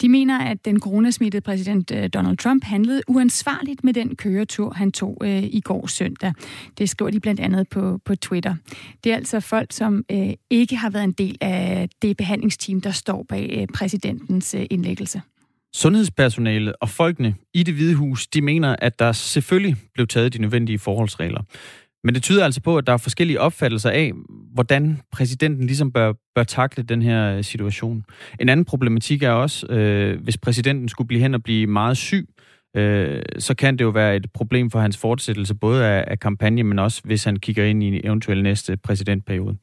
[0.00, 4.92] De mener, at den coronasmittede præsident øh, Donald Trump handlede uansvarligt med den køretur, han
[4.92, 6.32] tog øh, i går søndag.
[6.78, 8.54] Det skriver de blandt andet på, på Twitter.
[9.04, 12.90] Det er altså folk, som øh, ikke har været en del af det behandlingsteam, der
[12.90, 15.22] står bag øh, præsidentens øh, indlæggelse.
[15.74, 20.40] Sundhedspersonalet og folkene i det hvide hus, de mener, at der selvfølgelig blev taget de
[20.40, 21.42] nødvendige forholdsregler.
[22.04, 24.12] Men det tyder altså på, at der er forskellige opfattelser af,
[24.54, 28.04] hvordan præsidenten ligesom bør, bør takle den her øh, situation.
[28.40, 32.28] En anden problematik er også, øh, hvis præsidenten skulle blive hen og blive meget syg,
[32.76, 36.62] øh, så kan det jo være et problem for hans fortsættelse, både af, af kampagne,
[36.62, 39.56] men også hvis han kigger ind i en eventuel næste præsidentperiode.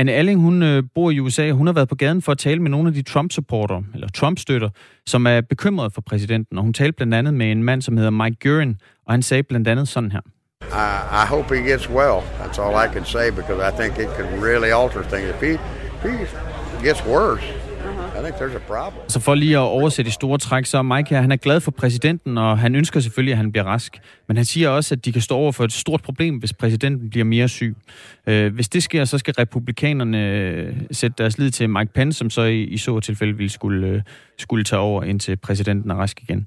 [0.00, 2.62] Anne Alling, hun øh, bor i USA, hun har været på gaden for at tale
[2.62, 4.68] med nogle af de Trump-supporter, eller Trump-støtter,
[5.06, 6.58] som er bekymrede for præsidenten.
[6.58, 9.42] Og hun talte blandt andet med en mand, som hedder Mike Guerin, og han sagde
[9.42, 10.20] blandt andet sådan her.
[10.62, 12.18] I, I hope he gets well.
[12.40, 15.28] That's all I can say because I think it could really alter things.
[15.34, 15.52] If he,
[16.04, 16.32] if
[16.78, 17.59] he gets worse,
[18.18, 19.08] i think there's a problem.
[19.08, 21.60] Så for lige at oversætte i store træk, så er Mike her, han er glad
[21.60, 23.98] for præsidenten, og han ønsker selvfølgelig, at han bliver rask.
[24.28, 27.10] Men han siger også, at de kan stå over for et stort problem, hvis præsidenten
[27.10, 27.76] bliver mere syg.
[28.26, 32.30] Øh, hvis det sker, så skal republikanerne øh, sætte deres lid til Mike Pence, som
[32.30, 34.02] så i, i så tilfælde ville skulle, øh,
[34.38, 36.46] skulle tage over, indtil præsidenten er rask igen.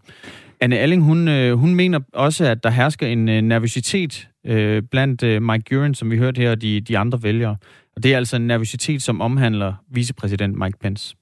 [0.61, 4.27] Anne Alling, hun, øh, hun mener også, at der hersker en nervøsitet
[4.91, 7.57] blandt Mike Guren, som vi hørte her, og de, de andre vælgere.
[7.95, 11.15] Og det er altså en nervøsitet, som omhandler vicepræsident Mike Pence.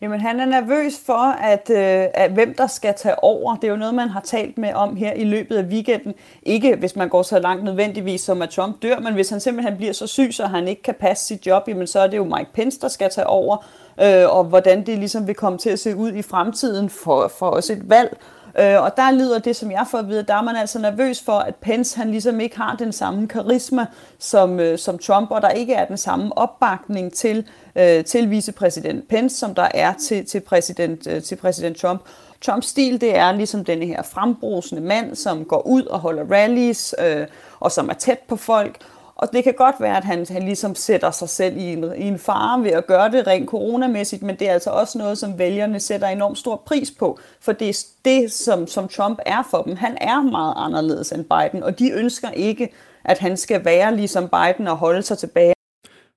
[0.00, 3.56] Jamen, han er nervøs for, at, øh, at hvem der skal tage over.
[3.56, 6.14] Det er jo noget, man har talt med om her i løbet af weekenden.
[6.42, 9.76] Ikke hvis man går så langt nødvendigvis, som at Trump dør, men hvis han simpelthen
[9.76, 12.24] bliver så syg, så han ikke kan passe sit job, jamen så er det jo
[12.24, 13.66] Mike Pence, der skal tage over.
[14.02, 17.50] Øh, og hvordan det ligesom vil komme til at se ud i fremtiden for, for
[17.50, 18.16] os et valg.
[18.58, 21.22] Øh, og der lyder det, som jeg får at vide, der er man altså nervøs
[21.22, 23.86] for, at Pence han ligesom ikke har den samme karisma
[24.18, 29.08] som, øh, som Trump, og der ikke er den samme opbakning til, øh, til vicepræsident
[29.08, 32.00] Pence, som der er til, til, præsident, øh, til præsident Trump.
[32.40, 36.94] Trumps stil, det er ligesom denne her frembrusende mand, som går ud og holder rallies,
[36.98, 37.26] øh,
[37.60, 38.78] og som er tæt på folk,
[39.16, 42.02] og det kan godt være, at han, han ligesom sætter sig selv i en, i
[42.04, 45.38] en fare ved at gøre det rent coronamæssigt, men det er altså også noget, som
[45.38, 49.62] vælgerne sætter enormt stor pris på, for det er det, som, som Trump er for
[49.62, 49.76] dem.
[49.76, 52.68] Han er meget anderledes end Biden, og de ønsker ikke,
[53.04, 55.52] at han skal være ligesom Biden og holde sig tilbage.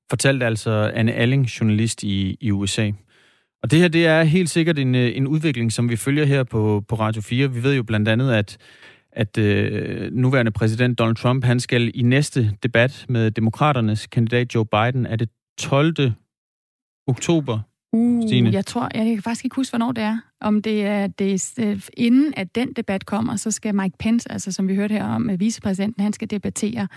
[0.10, 2.92] Fortalte altså Anne Alling, journalist i, i USA.
[3.64, 6.44] Og det her, det er helt sikkert en, øh, en udvikling, som vi følger her
[6.44, 7.52] på, på Radio 4.
[7.52, 8.58] Vi ved jo blandt andet, at
[9.20, 14.66] at øh, nuværende præsident Donald Trump, han skal i næste debat med demokraternes kandidat Joe
[14.66, 16.12] Biden, er det 12.
[17.08, 17.60] oktober,
[17.94, 18.52] Uh, Stine.
[18.52, 20.18] jeg tror, jeg kan faktisk ikke huske, hvornår det er.
[20.42, 24.32] Om det er, det er øh, inden at den debat kommer, så skal Mike Pence,
[24.32, 26.88] altså som vi hørte her om, vicepræsidenten, han skal debattere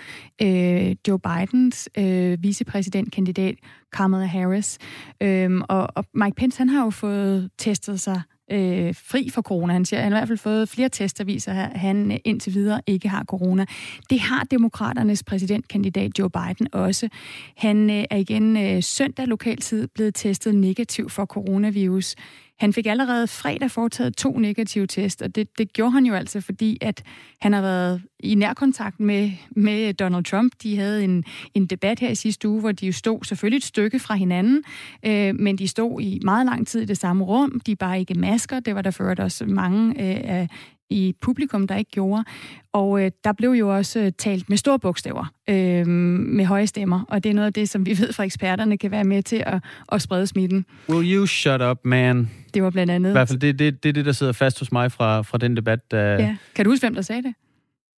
[0.42, 3.54] øh, Joe Bidens øh, vicepræsidentkandidat
[3.92, 4.78] Kamala Harris.
[5.20, 9.72] Øhm, og, og Mike Pence, han har jo fået testet sig øh, fri for corona.
[9.72, 12.18] Han siger, at han har i hvert fald fået flere tester, viser, at han øh,
[12.24, 13.64] indtil videre ikke har corona.
[14.10, 17.08] Det har demokraternes præsidentkandidat Joe Biden også.
[17.56, 22.14] Han øh, er igen øh, søndag lokaltid blevet testet negativ for coronavirus.
[22.58, 26.40] Han fik allerede fredag foretaget to negative test, og det, det gjorde han jo altså,
[26.40, 27.02] fordi at
[27.40, 30.52] han har været i nærkontakt med, med Donald Trump.
[30.62, 33.64] De havde en, en debat her i sidste uge, hvor de jo stod selvfølgelig et
[33.64, 34.64] stykke fra hinanden,
[35.06, 37.60] øh, men de stod i meget lang tid i det samme rum.
[37.66, 38.60] De bare ikke masker.
[38.60, 40.48] Det var der ført også mange øh, af
[40.90, 42.24] i publikum, der ikke gjorde.
[42.72, 47.04] Og øh, der blev jo også øh, talt med store bogstaver, øh, med høje stemmer,
[47.08, 49.42] og det er noget af det, som vi ved fra eksperterne kan være med til
[49.46, 50.66] at, at sprede smitten.
[50.88, 52.30] Will you shut up, man?
[52.54, 53.10] Det var blandt andet...
[53.10, 55.56] I hvert fald det, det, det, det der sidder fast hos mig fra, fra den
[55.56, 55.90] debat.
[55.90, 56.12] Der...
[56.12, 56.36] Ja.
[56.54, 57.34] Kan du huske, hvem der sagde det?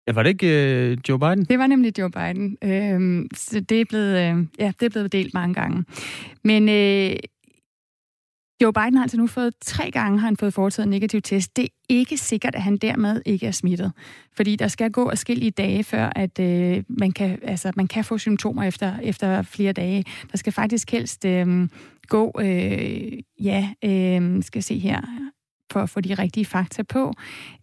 [0.06, 1.44] Ja, var det ikke øh, Joe Biden?
[1.44, 2.56] Det var nemlig Joe Biden.
[2.64, 5.84] Øh, så det er, blevet, øh, ja, det er blevet delt mange gange.
[6.44, 7.16] Men øh,
[8.62, 11.56] Joe Biden har altså nu fået tre gange har han fået foretaget en negativ test.
[11.56, 13.92] Det er ikke sikkert, at han dermed ikke er smittet.
[14.36, 18.18] Fordi der skal gå forskellige dage, før at øh, man, kan, altså, man kan få
[18.18, 20.04] symptomer efter, efter flere dage.
[20.32, 21.68] Der skal faktisk helst øh,
[22.08, 25.00] gå, øh, ja, øh, skal se her,
[25.72, 27.12] for at få de rigtige fakta på.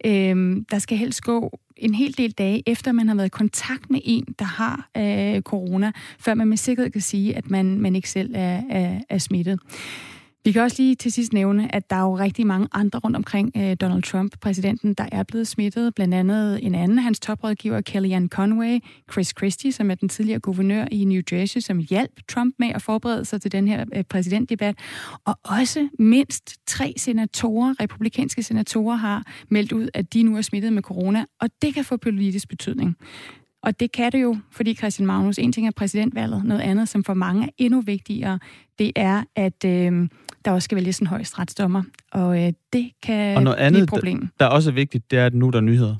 [0.04, 3.90] Øh, der skal helst gå en hel del dage efter, man har været i kontakt
[3.90, 7.96] med en, der har øh, corona, før man med sikkerhed kan sige, at man, man
[7.96, 9.60] ikke selv er, er, er smittet.
[10.44, 13.16] Vi kan også lige til sidst nævne, at der er jo rigtig mange andre rundt
[13.16, 15.94] omkring øh, Donald Trump, præsidenten, der er blevet smittet.
[15.94, 18.78] Blandt andet en anden, hans toprådgiver, Kellyanne Conway,
[19.12, 22.82] Chris Christie, som er den tidligere guvernør i New Jersey, som hjalp Trump med at
[22.82, 24.78] forberede sig til den her øh, præsidentdebat.
[25.24, 30.72] Og også mindst tre senatorer, republikanske senatorer, har meldt ud, at de nu er smittet
[30.72, 32.96] med corona, og det kan få politisk betydning.
[33.62, 37.04] Og det kan det jo, fordi Christian Magnus, en ting er præsidentvalget, noget andet, som
[37.04, 38.38] for mange er endnu vigtigere,
[38.78, 40.08] det er, at øh,
[40.44, 41.82] der også skal vælges en højesteretsdommer.
[42.12, 44.20] Og øh, det kan og noget andet, blive et problem.
[44.20, 45.96] Der, der er også vigtigt, det er, at nu der er nyheder.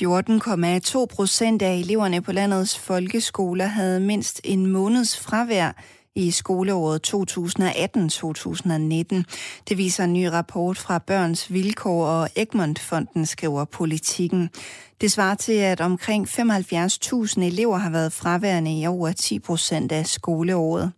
[0.00, 5.72] ...14,2 procent af eleverne på landets folkeskoler havde mindst en måneds fravær
[6.20, 7.22] i skoleåret 2018-2019.
[9.68, 14.50] Det viser en ny rapport fra Børns Vilkår og Egmont-fonden, skriver politikken.
[15.00, 20.06] Det svarer til, at omkring 75.000 elever har været fraværende i over 10 procent af
[20.06, 20.92] skoleåret.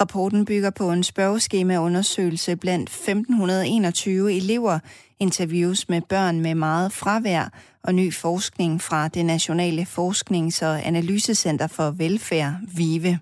[0.00, 4.78] Rapporten bygger på en spørgeskemaundersøgelse blandt 1521 elever,
[5.20, 7.48] interviews med børn med meget fravær
[7.84, 13.18] og ny forskning fra det Nationale Forsknings- og Analysecenter for Velfærd, VIVE.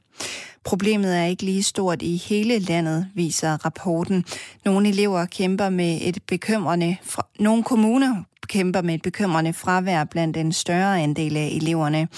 [0.64, 4.24] Problemet er ikke lige stort i hele landet, viser rapporten.
[4.64, 6.96] Nogle elever kæmper med et bekymrende...
[7.02, 7.26] Fra...
[7.38, 12.08] Nogle kommuner kæmper med et bekymrende fravær blandt en større andel af eleverne.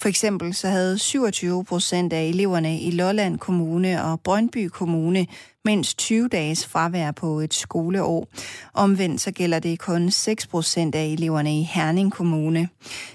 [0.00, 5.26] For eksempel så havde 27 procent af eleverne i Lolland Kommune og Brøndby Kommune
[5.64, 8.28] mindst 20 dages fravær på et skoleår.
[8.74, 12.68] Omvendt så gælder det kun 6 procent af eleverne i Herning Kommune.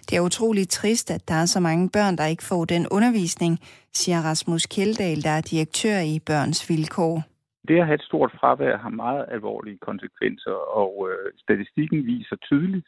[0.10, 3.60] Det er utroligt trist, at der er så mange børn, der ikke får den undervisning,
[4.02, 7.16] siger Rasmus Kjeldahl, der er direktør i Børns Vilkår.
[7.68, 12.88] Det at have et stort fravær har meget alvorlige konsekvenser, og øh, statistikken viser tydeligt,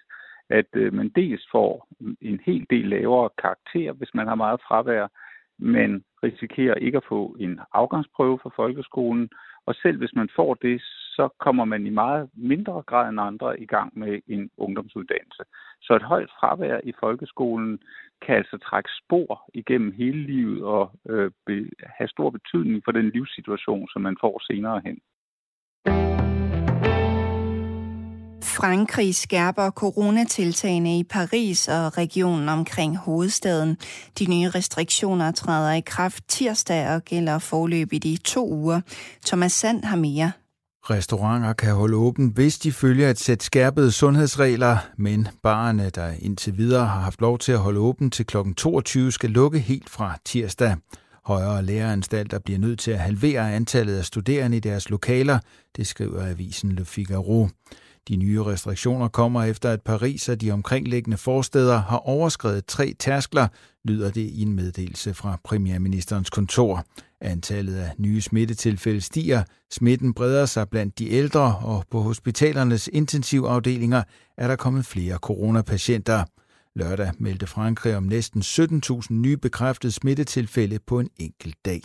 [0.50, 1.88] at øh, man dels får
[2.22, 5.08] en hel del lavere karakter, hvis man har meget fravær,
[5.60, 9.30] men risikerer ikke at få en afgangsprøve fra folkeskolen,
[9.66, 10.82] og selv hvis man får det,
[11.20, 15.44] så kommer man i meget mindre grad end andre i gang med en ungdomsuddannelse.
[15.82, 17.80] Så et højt fravær i folkeskolen
[18.24, 21.58] kan altså trække spor igennem hele livet og øh, be,
[21.98, 24.98] have stor betydning for den livssituation, som man får senere hen.
[28.60, 33.78] Frankrig skærper coronatiltagene i Paris og regionen omkring hovedstaden.
[34.20, 38.82] De nye restriktioner træder i kraft tirsdag og gælder forløb i de to uger.
[39.26, 40.32] Thomas Sand har mere.
[40.84, 46.58] Restauranter kan holde åben, hvis de følger et sæt skærpede sundhedsregler, men barerne, der indtil
[46.58, 48.38] videre har haft lov til at holde åben til kl.
[48.58, 50.76] 22, skal lukke helt fra tirsdag.
[51.26, 55.40] Højere læreranstalter bliver nødt til at halvere antallet af studerende i deres lokaler,
[55.76, 57.50] det skriver avisen Le Figaro.
[58.08, 63.48] De nye restriktioner kommer efter, at Paris og de omkringliggende forsteder har overskrevet tre tærskler,
[63.86, 66.86] lyder det i en meddelelse fra premierministerens kontor.
[67.22, 74.04] Antallet af nye smittetilfælde stiger, smitten breder sig blandt de ældre, og på hospitalernes intensivafdelinger
[74.38, 76.24] er der kommet flere coronapatienter.
[76.76, 81.82] Lørdag meldte Frankrig om næsten 17.000 nye bekræftede smittetilfælde på en enkelt dag.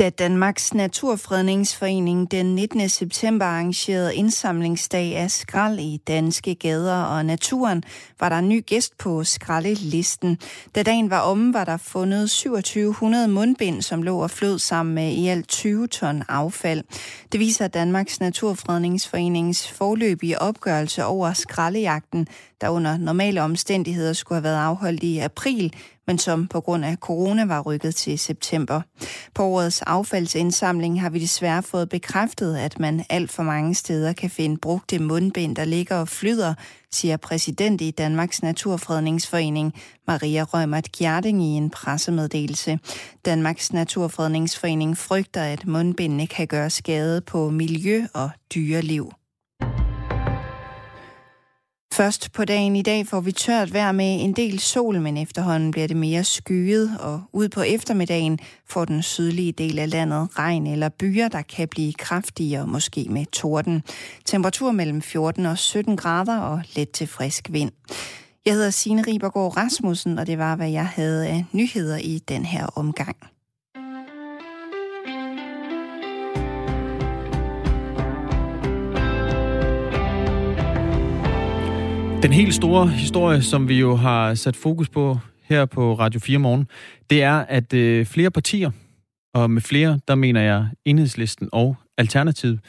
[0.00, 2.88] Da Danmarks Naturfredningsforening den 19.
[2.88, 7.82] september arrangerede indsamlingsdag af skrald i danske gader og naturen,
[8.20, 10.38] var der en ny gæst på skraldelisten.
[10.74, 15.12] Da dagen var omme, var der fundet 2700 mundbind, som lå og flød sammen med
[15.12, 16.84] i alt 20 ton affald.
[17.32, 22.26] Det viser Danmarks Naturfredningsforenings forløbige opgørelse over skraldejagten,
[22.60, 25.74] der under normale omstændigheder skulle have været afholdt i april,
[26.08, 28.80] men som på grund af corona var rykket til september.
[29.34, 34.30] På årets affaldsindsamling har vi desværre fået bekræftet, at man alt for mange steder kan
[34.30, 36.54] finde brugte mundbind, der ligger og flyder,
[36.92, 39.74] siger præsident i Danmarks Naturfredningsforening,
[40.06, 42.78] Maria Rømert Gjerding i en pressemeddelelse.
[43.24, 49.17] Danmarks Naturfredningsforening frygter, at mundbindene kan gøre skade på miljø og dyreliv.
[51.98, 55.70] Først på dagen i dag får vi tørt vejr med en del sol, men efterhånden
[55.70, 60.66] bliver det mere skyet, og ud på eftermiddagen får den sydlige del af landet regn
[60.66, 63.82] eller byer, der kan blive kraftigere, måske med torden.
[64.24, 67.70] Temperatur mellem 14 og 17 grader og let til frisk vind.
[68.46, 72.44] Jeg hedder Signe Ribergaard Rasmussen, og det var, hvad jeg havde af nyheder i den
[72.44, 73.16] her omgang.
[82.22, 86.38] Den helt store historie, som vi jo har sat fokus på her på Radio 4
[86.38, 86.68] Morgen,
[87.10, 88.70] det er, at øh, flere partier,
[89.34, 92.60] og med flere, der mener jeg enhedslisten og Alternativet.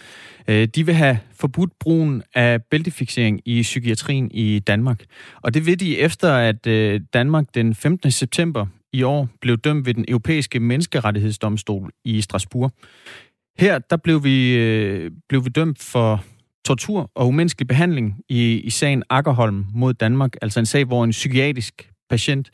[0.47, 5.03] Øh, de vil have forbudt brugen af bæltefiksering i psykiatrien i Danmark.
[5.41, 8.11] Og det vil de efter, at øh, Danmark den 15.
[8.11, 12.71] september i år blev dømt ved den europæiske menneskerettighedsdomstol i Strasbourg.
[13.59, 16.23] Her der blev vi, øh, blev vi dømt for
[16.65, 21.11] tortur og umenneskelig behandling i, i sagen Akkerholm mod Danmark, altså en sag, hvor en
[21.11, 22.49] psykiatrisk patient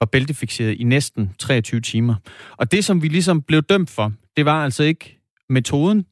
[0.00, 2.14] var bæltefixeret i næsten 23 timer.
[2.56, 6.06] Og det, som vi ligesom blev dømt for, det var altså ikke metoden.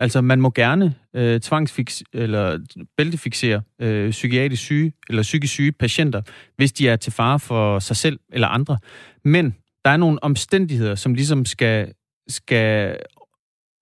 [0.00, 2.58] Altså, man må gerne øh, tvangsfix eller
[2.96, 6.22] bæltefixere øh, psykiatrisk syge eller psykisk syge patienter,
[6.56, 8.78] hvis de er til fare for sig selv eller andre.
[9.24, 11.92] Men der er nogle omstændigheder, som ligesom skal,
[12.28, 12.96] skal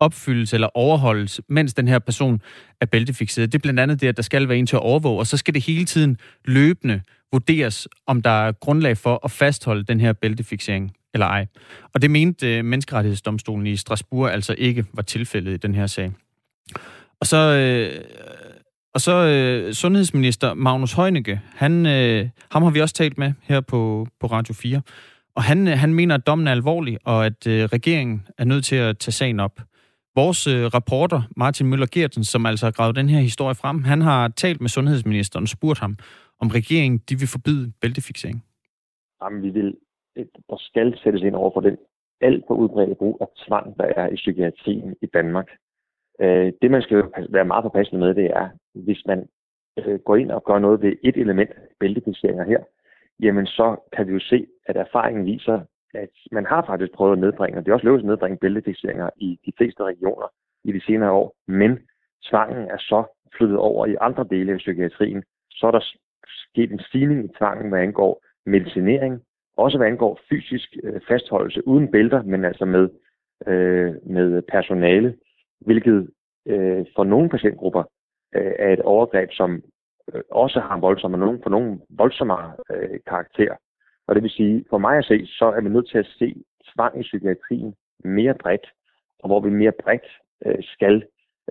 [0.01, 2.41] opfyldes eller overholdes, mens den her person
[2.81, 3.53] er bæltefixeret.
[3.53, 5.37] Det er blandt andet det, at der skal være en til at overvåge, og så
[5.37, 7.01] skal det hele tiden løbende
[7.33, 11.47] vurderes, om der er grundlag for at fastholde den her bæltefixering eller ej.
[11.95, 16.13] Og det mente øh, Menneskerettighedsdomstolen i Strasbourg altså ikke var tilfældet i den her sag.
[17.21, 18.05] Og så, øh,
[18.95, 23.61] og så øh, sundhedsminister Magnus Heunicke, han, øh, ham har vi også talt med her
[23.61, 24.83] på, på Radio 4,
[25.37, 28.65] og han, øh, han mener, at dommen er alvorlig, og at øh, regeringen er nødt
[28.65, 29.61] til at tage sagen op.
[30.15, 34.01] Vores øh, reporter, Martin Møller Gertsen, som altså har gravet den her historie frem, han
[34.01, 35.97] har talt med sundhedsministeren og spurgt ham,
[36.41, 38.45] om regeringen de vil forbyde bæltefixering.
[39.23, 39.77] Jamen, vi vil,
[40.51, 41.77] der skal sættes ind over for den
[42.21, 45.49] alt for udbredte brug af tvang, der er i psykiatrien i Danmark.
[46.21, 49.29] Øh, det, man skal være meget påpasselig med, det er, hvis man
[49.79, 52.61] øh, går ind og gør noget ved et element, bæltefixeringer her,
[53.21, 55.61] jamen så kan vi jo se, at erfaringen viser,
[55.95, 59.11] at man har faktisk prøvet at nedbringe, og det er også lykkedes at nedbringe bæltefixeringer
[59.17, 60.29] i de fleste regioner
[60.65, 61.79] i de senere år, men
[62.31, 63.05] tvangen er så
[63.37, 65.85] flyttet over i andre dele af psykiatrien, så er der
[66.27, 69.23] sket en stigning i tvangen, hvad angår medicinering,
[69.57, 72.89] også hvad angår fysisk øh, fastholdelse uden bælter, men altså med,
[73.47, 75.17] øh, med personale,
[75.61, 76.11] hvilket
[76.47, 77.83] øh, for nogle patientgrupper
[78.35, 79.63] øh, er et overgreb, som
[80.15, 83.57] øh, også har voldsomme, nogen, for nogle voldsommere øh, karakter.
[84.11, 86.35] Og det vil sige, for mig at se, så er vi nødt til at se
[86.75, 88.67] tvang i psykiatrien mere bredt,
[89.19, 90.09] og hvor vi mere bredt
[90.47, 91.05] øh, skal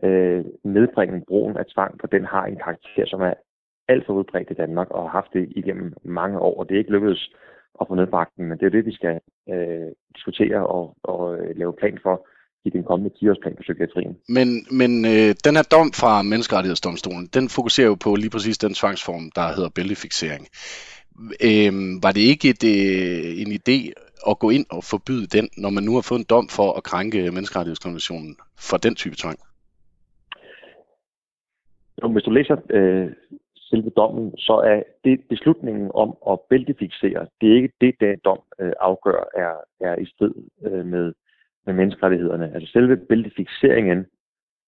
[0.03, 3.33] øh, nedbringe brugen af tvang, for den har en karakter, som er
[3.87, 6.79] alt for udbredt i Danmark, og har haft det igennem mange år, og det er
[6.79, 7.31] ikke lykkedes
[7.81, 9.19] at få nedbragt den, men det er det, vi skal
[9.49, 12.27] øh, diskutere og, og øh, lave plan for
[12.65, 14.17] i den kommende 10-årsplan for psykiatrien.
[14.37, 18.73] Men, men øh, den her dom fra Menneskerettighedsdomstolen, den fokuserer jo på lige præcis den
[18.73, 20.47] tvangsform, der hedder bæltefixering.
[21.49, 21.71] Øh,
[22.03, 23.77] var det ikke et, øh, en idé
[24.29, 26.83] at gå ind og forbyde den, når man nu har fået en dom for at
[26.83, 28.35] krænke menneskerettighedskonventionen
[28.69, 29.39] for den type tvang?
[32.01, 33.11] Jo, hvis du læser øh,
[33.69, 38.41] selve dommen, så er det beslutningen om at bæltefixere, det er ikke det, der dom
[38.59, 39.53] øh, afgør, er,
[39.87, 40.33] er i strid
[40.65, 41.13] øh, med,
[41.65, 42.53] med menneskerettighederne.
[42.53, 44.05] Altså selve bæltefixeringen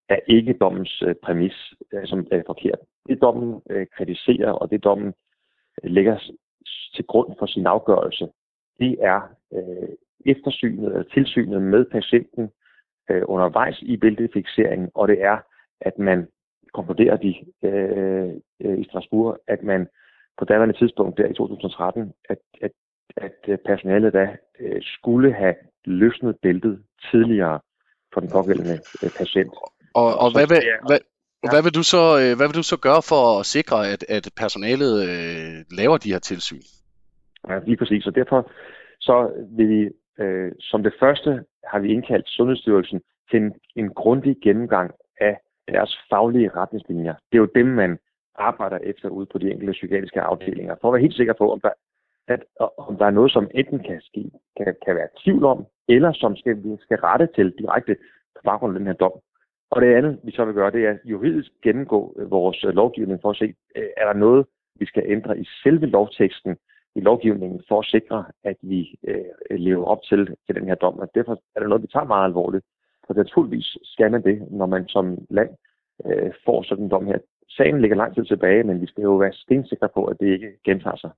[0.09, 2.79] er ikke dommens øh, præmis, øh, som er forkert.
[3.07, 5.13] Det dommen øh, kritiserer, og det dommen
[5.83, 6.17] øh, lægger
[6.95, 8.27] til grund for sin afgørelse,
[8.79, 9.21] det er
[9.53, 9.89] øh,
[10.25, 12.49] eftersynet eller tilsynet med patienten
[13.09, 15.37] øh, undervejs i bæltefixeringen, og det er,
[15.81, 16.27] at man
[16.73, 19.87] konkluderer de øh, øh, i Strasbourg, at man
[20.39, 22.71] på daværende tidspunkt der i 2013, at, at,
[23.17, 27.59] at personalet da øh, skulle have løsnet bæltet tidligere
[28.13, 29.53] for den pågældende øh, patient.
[29.53, 30.99] Og, og, og hvad, vil, hvad,
[31.43, 31.49] ja.
[31.53, 34.25] hvad, vil du så, øh, hvad vil du så gøre for at sikre, at, at
[34.43, 36.63] personalet øh, laver de her tilsyn?
[37.49, 38.03] Ja, lige præcis.
[38.03, 38.51] Så derfor
[38.99, 39.15] så
[39.57, 39.81] vil vi,
[40.23, 45.97] øh, som det første, har vi indkaldt Sundhedsstyrelsen til en, en grundig gennemgang af deres
[46.09, 47.13] faglige retningslinjer.
[47.13, 47.97] Det er jo dem, man
[48.35, 51.59] arbejder efter ude på de enkelte psykiatriske afdelinger, for at være helt sikker på, om
[51.59, 51.69] der,
[52.27, 52.43] at,
[52.77, 56.35] om der er noget, som enten kan, ske, kan, kan være tvivl om, eller som
[56.35, 57.95] skal, vi skal rette til direkte
[58.35, 59.11] på baggrund af den her dom.
[59.71, 63.21] Og det andet, vi så vil gøre, det er juridisk gennemgå øh, vores øh, lovgivning
[63.21, 66.55] for at se, øh, er der noget, vi skal ændre i selve lovteksten
[66.95, 70.99] i lovgivningen for at sikre, at vi øh, lever op til, til den her dom.
[70.99, 72.65] Og derfor er det noget, vi tager meget alvorligt.
[73.07, 75.49] For naturligvis skal man det, når man som land
[76.05, 77.17] øh, får sådan en dom her.
[77.49, 80.51] Sagen ligger lang tid tilbage, men vi skal jo være stensikre på, at det ikke
[80.63, 81.11] gentager sig.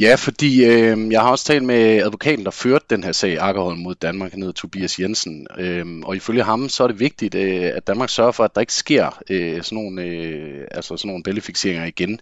[0.00, 3.78] Ja, fordi øh, jeg har også talt med advokaten, der førte den her sag Akkerholm
[3.78, 5.46] mod Danmark, han hedder Tobias Jensen.
[5.58, 8.60] Øh, og ifølge ham, så er det vigtigt, øh, at Danmark sørger for, at der
[8.60, 12.12] ikke sker øh, sådan nogle, øh, altså sådan nogle bæltefixeringer igen.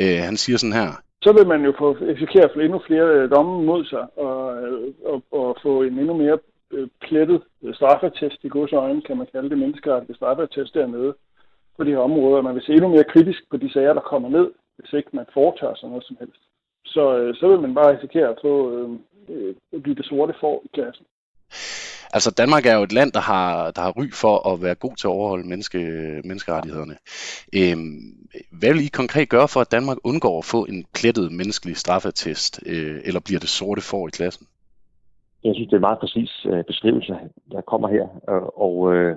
[0.00, 0.90] Øh, han siger sådan her.
[1.22, 5.22] Så vil man jo få risikere endnu flere øh, domme mod sig, og, øh, og,
[5.32, 6.38] og få en endnu mere
[6.74, 7.40] øh, plettet
[7.72, 11.14] straffetest i gods øjne, kan man kalde det menneskerettige straffetest dernede
[11.76, 12.42] på de her områder.
[12.42, 15.26] Man vil se endnu mere kritisk på de sager, der kommer ned, hvis ikke man
[15.34, 16.42] foretager sig noget som helst.
[16.84, 18.90] Så, øh, så vil man bare risikere at få øh,
[19.28, 21.06] øh, at blive det sorte for i klassen.
[22.12, 24.96] Altså Danmark er jo et land, der har, der har ry for at være god
[24.96, 25.78] til at overholde menneske,
[26.24, 26.96] menneskerettighederne.
[27.58, 27.98] Øhm,
[28.58, 32.62] hvad vil I konkret gøre for, at Danmark undgår at få en plettet menneskelig straffetest,
[32.66, 34.46] øh, eller bliver det sorte for i klassen?
[35.44, 37.14] Jeg synes, det er en meget præcis øh, beskrivelse,
[37.52, 39.16] der kommer her, øh, og øh,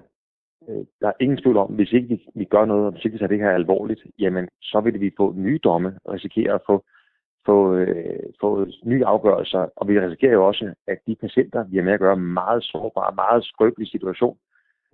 [0.70, 3.14] øh, der er ingen tvivl om, hvis ikke vi, vi gør noget, og hvis ikke
[3.14, 6.62] vi tager det her alvorligt, jamen så vil vi få nye domme og risikere at
[6.66, 6.84] få,
[7.46, 11.84] få, øh, få nye afgørelser, og vi risikerer jo også, at de patienter, vi har
[11.84, 14.38] med at gøre meget sårbare, meget skrøbelige situation,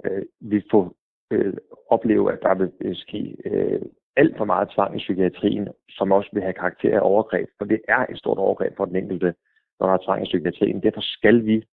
[0.05, 0.93] øh, vi får
[1.31, 1.53] øh,
[1.89, 3.81] opleve, at der vil øh, ske øh,
[4.15, 7.81] alt for meget tvang i psykiatrien, som også vil have karakter af overgreb, for det
[7.87, 9.33] er et stort overgreb for den enkelte
[9.79, 10.83] når der er tvang i psykiatrien.
[10.83, 11.63] Derfor skal vi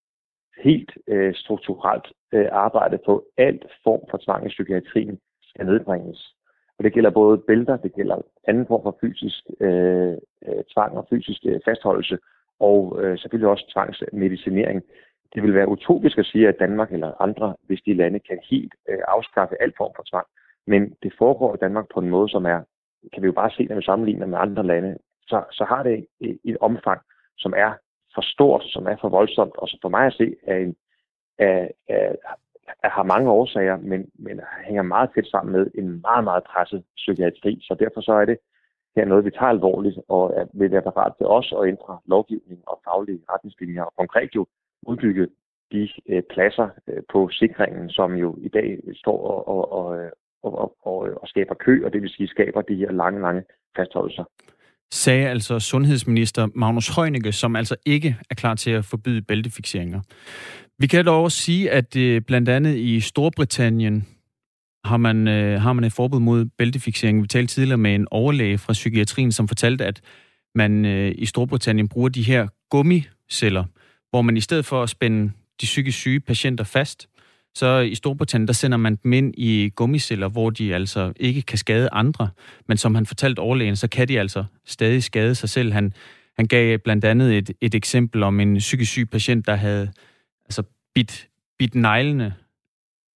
[0.64, 6.35] helt øh, strukturelt øh, arbejde på, alt form for tvang i psykiatrien skal nedbringes.
[6.78, 8.16] Og det gælder både bælter, det gælder
[8.48, 10.14] anden form for fysisk øh,
[10.48, 12.18] øh, tvang og fysisk øh, fastholdelse,
[12.60, 14.82] og øh, selvfølgelig også tvangsmedicinering.
[15.34, 18.98] Det vil være utopisk at sige, at Danmark eller andre vestlige lande kan helt øh,
[19.08, 20.26] afskaffe al form for tvang.
[20.66, 22.60] Men det foregår i Danmark på en måde, som er,
[23.12, 26.06] kan vi jo bare se, når vi sammenligner med andre lande, så, så har det
[26.20, 27.00] et, et omfang,
[27.38, 27.72] som er
[28.14, 30.76] for stort, som er for voldsomt, og som for mig at se er en,
[31.38, 32.14] er, er,
[32.84, 37.58] har mange årsager, men, men hænger meget tæt sammen med en meget, meget presset psykiatri.
[37.62, 38.38] Så derfor så er det
[38.96, 42.60] her noget, vi tager alvorligt, og at vil være parat til os at ændre lovgivning
[42.66, 44.46] og faglige retningslinjer, og konkret jo
[44.86, 45.28] udbygge
[45.72, 50.10] de øh, pladser øh, på sikringen, som jo i dag står og, og, og, øh,
[50.42, 53.44] og, og, og skaber kø, og det vil sige skaber de her lange, lange
[53.76, 54.24] fastholdelser
[54.92, 60.00] sagde altså sundhedsminister Magnus Heunicke, som altså ikke er klar til at forbyde bæltefixeringer.
[60.78, 64.06] Vi kan dog også sige, at øh, blandt andet i Storbritannien
[64.84, 67.22] har man, øh, har man et forbud mod bæltefixering.
[67.22, 70.00] Vi talte tidligere med en overlæge fra psykiatrien, som fortalte, at
[70.54, 73.64] man øh, i Storbritannien bruger de her gummiceller,
[74.10, 77.08] hvor man i stedet for at spænde de psykisk syge patienter fast,
[77.56, 81.58] så i Storbritannien, der sender man dem ind i gummiceller, hvor de altså ikke kan
[81.58, 82.28] skade andre.
[82.68, 85.72] Men som han fortalte overlægen, så kan de altså stadig skade sig selv.
[85.72, 85.92] Han,
[86.36, 89.90] han gav blandt andet et, et eksempel om en psykisk syg patient, der havde
[90.44, 90.62] altså
[90.94, 91.28] bit,
[91.58, 92.34] bit neglene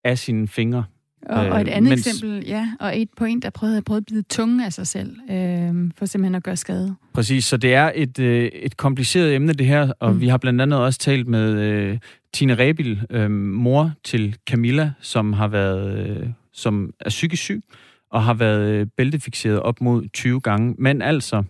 [0.04, 0.84] af sine fingre.
[1.26, 2.08] Og, og et øh, andet mens...
[2.08, 5.18] eksempel, ja, og et på en, der prøvede, prøvede at bide tunge af sig selv,
[5.32, 6.96] øh, for simpelthen at gøre skade.
[7.14, 10.22] Præcis, så det er et, øh, et kompliceret emne, det her, og mm.
[10.22, 11.98] vi har blandt andet også talt med øh,
[12.34, 17.64] Tina Rebil, øh, mor til Camilla, som har været, øh, som er psykisk syg,
[18.12, 21.44] og har været øh, bæltefixeret op mod 20 gange, men altså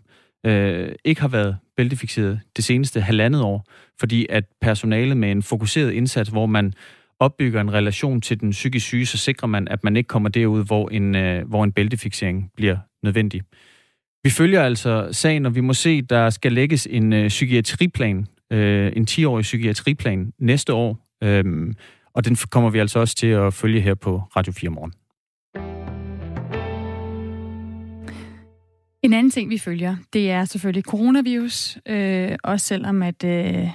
[0.46, 3.66] øh, ikke har været bæltefixeret det seneste halvandet år,
[4.00, 6.74] fordi at personalet med en fokuseret indsats, hvor man
[7.20, 10.66] opbygger en relation til den psykisk syge, så sikrer man, at man ikke kommer derud,
[10.66, 13.42] hvor en, øh, hvor en bæltefixering bliver nødvendig.
[14.24, 18.92] Vi følger altså sagen, og vi må se, der skal lægges en øh, psykiatriplan, øh,
[18.96, 21.74] en 10-årig psykiatriplan næste år, øh,
[22.14, 24.94] og den kommer vi altså også til at følge her på Radio 4 morgen.
[29.04, 33.68] En anden ting, vi følger, det er selvfølgelig coronavirus, øh, også selvom at øh,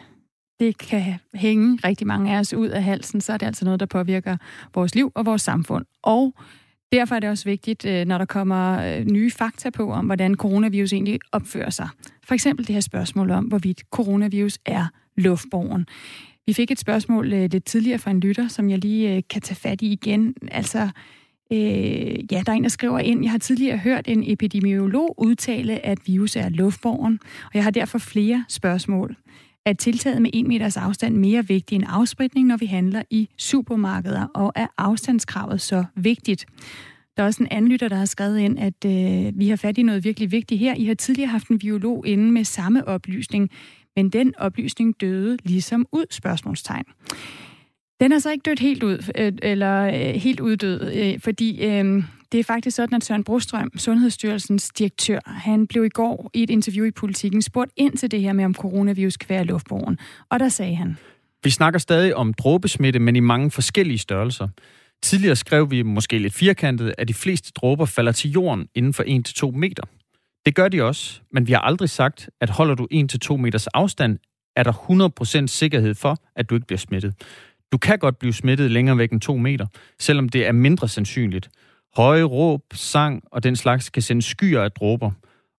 [0.61, 3.81] det kan hænge rigtig mange af os ud af halsen, så er det altså noget,
[3.81, 4.37] der påvirker
[4.75, 5.85] vores liv og vores samfund.
[6.03, 6.35] Og
[6.93, 10.35] derfor er det også vigtigt, øh, når der kommer øh, nye fakta på, om hvordan
[10.35, 11.89] coronavirus egentlig opfører sig.
[12.25, 15.87] For eksempel det her spørgsmål om, hvorvidt coronavirus er luftborgen.
[16.47, 19.43] Vi fik et spørgsmål øh, lidt tidligere fra en lytter, som jeg lige øh, kan
[19.43, 20.35] tage fat i igen.
[20.51, 20.89] Altså,
[21.53, 25.87] Øh, ja, der er en, der skriver ind, jeg har tidligere hørt en epidemiolog udtale,
[25.87, 29.17] at virus er luftborgen, og jeg har derfor flere spørgsmål.
[29.67, 34.27] Er tiltaget med 1 meters afstand mere vigtigt end afspritning, når vi handler i supermarkeder,
[34.35, 36.47] og er afstandskravet så vigtigt?
[37.17, 39.79] Der er også en anden lytter, der har skrevet ind, at øh, vi har fat
[39.79, 40.75] i noget virkelig vigtigt her.
[40.75, 43.51] I har tidligere haft en biolog inde med samme oplysning,
[43.97, 46.85] men den oplysning døde ligesom ud, spørgsmålstegn.
[48.01, 52.03] Den er så ikke dødt helt ud, øh, eller øh, helt uddød, øh, fordi øh,
[52.33, 56.51] det er faktisk sådan, at Søren Brostrøm, Sundhedsstyrelsens direktør, han blev i går i et
[56.51, 59.99] interview i Politiken spurgt ind til det her med, om coronavirus kan være luftborgen.
[60.31, 60.97] Og der sagde han...
[61.45, 64.49] Vi snakker stadig om dråbesmitte, men i mange forskellige størrelser.
[65.05, 69.03] Tidligere skrev vi måske lidt firkantet, at de fleste dråber falder til jorden inden for
[69.53, 69.83] 1-2 meter.
[70.47, 72.89] Det gør de også, men vi har aldrig sagt, at holder du
[73.33, 74.19] 1-2 meters afstand,
[74.57, 77.15] er der 100% sikkerhed for, at du ikke bliver smittet.
[77.73, 79.67] Du kan godt blive smittet længere væk end 2 meter,
[80.01, 81.49] selvom det er mindre sandsynligt.
[81.97, 85.11] Høje råb, sang og den slags kan sende skyer af dråber.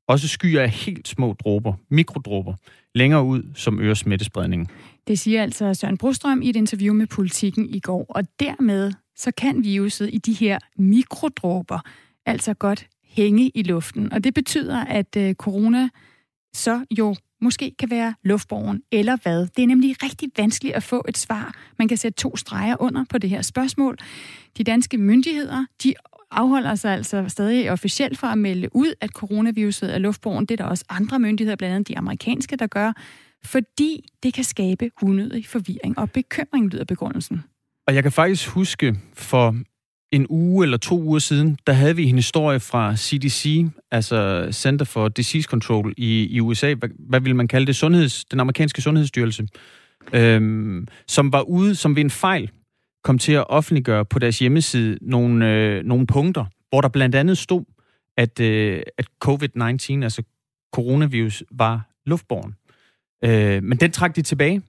[0.08, 2.54] Også skyer af helt små dråber, mikrodråber,
[2.96, 4.68] længere ud som øger smittespredningen.
[5.08, 9.32] Det siger altså Søren Brostrøm i et interview med Politiken i går, og dermed så
[9.32, 11.80] kan viruset i de her mikrodråber
[12.26, 14.14] altså godt hænge i luften.
[14.14, 15.90] Og det betyder, at øh, corona
[16.54, 19.48] så jo måske kan være luftborgen, eller hvad?
[19.56, 21.56] Det er nemlig rigtig vanskeligt at få et svar.
[21.80, 23.98] Man kan sætte to streger under på det her spørgsmål.
[24.58, 25.94] De danske myndigheder, de
[26.32, 30.46] afholder sig altså stadig officielt for at melde ud, at coronaviruset er luftborgen.
[30.46, 32.94] Det er der også andre myndigheder, blandt andet de amerikanske, der gør,
[33.46, 37.44] fordi det kan skabe unødig forvirring og bekymring, lyder begrundelsen.
[37.88, 39.56] Og jeg kan faktisk huske for
[40.12, 44.86] en uge eller to uger siden, der havde vi en historie fra CDC, altså Center
[44.86, 48.82] for Disease Control i, i USA, hvad, hvad vil man kalde det, Sundheds, den amerikanske
[48.82, 49.48] sundhedsstyrelse,
[50.14, 52.52] øhm, som var ude, som ved en fejl
[53.04, 57.38] kom til at offentliggøre på deres hjemmeside nogle, øh, nogle punkter, hvor der blandt andet
[57.38, 57.66] stod,
[58.18, 60.24] at, øh, at COVID-19, altså
[60.74, 62.56] coronavirus, var luftborn.
[63.24, 64.62] Øh, men den trak de tilbage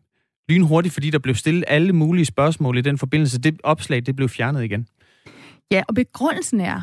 [0.49, 3.39] lynhurtigt, fordi der blev stillet alle mulige spørgsmål i den forbindelse.
[3.39, 4.87] Det opslag, det blev fjernet igen.
[5.71, 6.83] Ja, og begrundelsen er,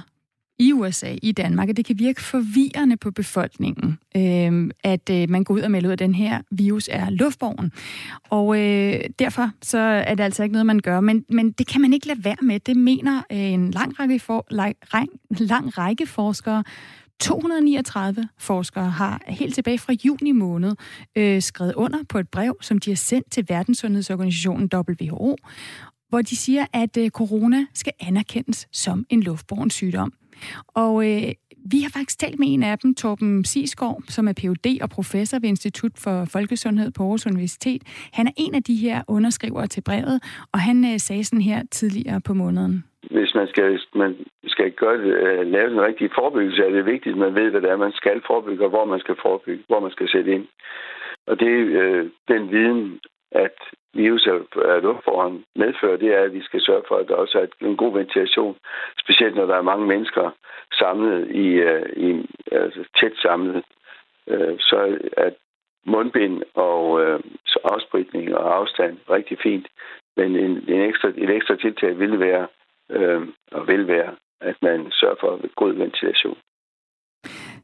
[0.60, 5.44] i USA, i Danmark, at det kan virke forvirrende på befolkningen, øh, at øh, man
[5.44, 7.72] går ud og melder ud, at den her virus er luftborgen.
[8.30, 11.00] Og øh, derfor så er det altså ikke noget, man gør.
[11.00, 12.60] Men, men det kan man ikke lade være med.
[12.60, 14.76] Det mener øh, en lang række, for, lang,
[15.40, 16.64] lang række forskere,
[17.20, 20.76] 239 forskere har helt tilbage fra juni måned
[21.16, 25.38] øh, skrevet under på et brev, som de har sendt til Verdenssundhedsorganisationen WHO,
[26.10, 30.14] hvor de siger, at øh, corona skal anerkendes som en luftborn sygdom.
[30.68, 31.32] Og øh,
[31.66, 34.78] vi har faktisk talt med en af dem, Torben Sisgaard, som er Ph.D.
[34.82, 37.84] og professor ved Institut for Folkesundhed på Aarhus Universitet.
[38.12, 41.64] Han er en af de her underskrivere til brevet, og han øh, sagde sådan her
[41.72, 42.84] tidligere på måneden.
[43.12, 47.14] Hvis man skal, man skal gøre det, øh, lave den rigtige forebyggelse, er det vigtigt,
[47.14, 49.80] at man ved, hvad det er, man skal forebygge, og hvor man skal forebygge, hvor
[49.80, 50.48] man skal sætte ind.
[51.28, 53.00] Og det er øh, den viden,
[53.32, 53.58] at
[53.94, 57.66] virus er luftforan medfører, det er, at vi skal sørge for, at der også er
[57.66, 58.56] en god ventilation,
[59.00, 60.32] specielt når der er mange mennesker
[60.74, 63.64] samlet i, øh, i altså tæt samlet.
[64.28, 65.34] Øh, så at
[65.86, 67.20] mundbind og øh,
[67.64, 69.68] afspritning og afstand rigtig fint,
[70.18, 72.48] men en, en ekstra, et ekstra tiltag ville være
[72.98, 73.22] øh,
[73.52, 76.38] og vil være, at man sørger for god ventilation.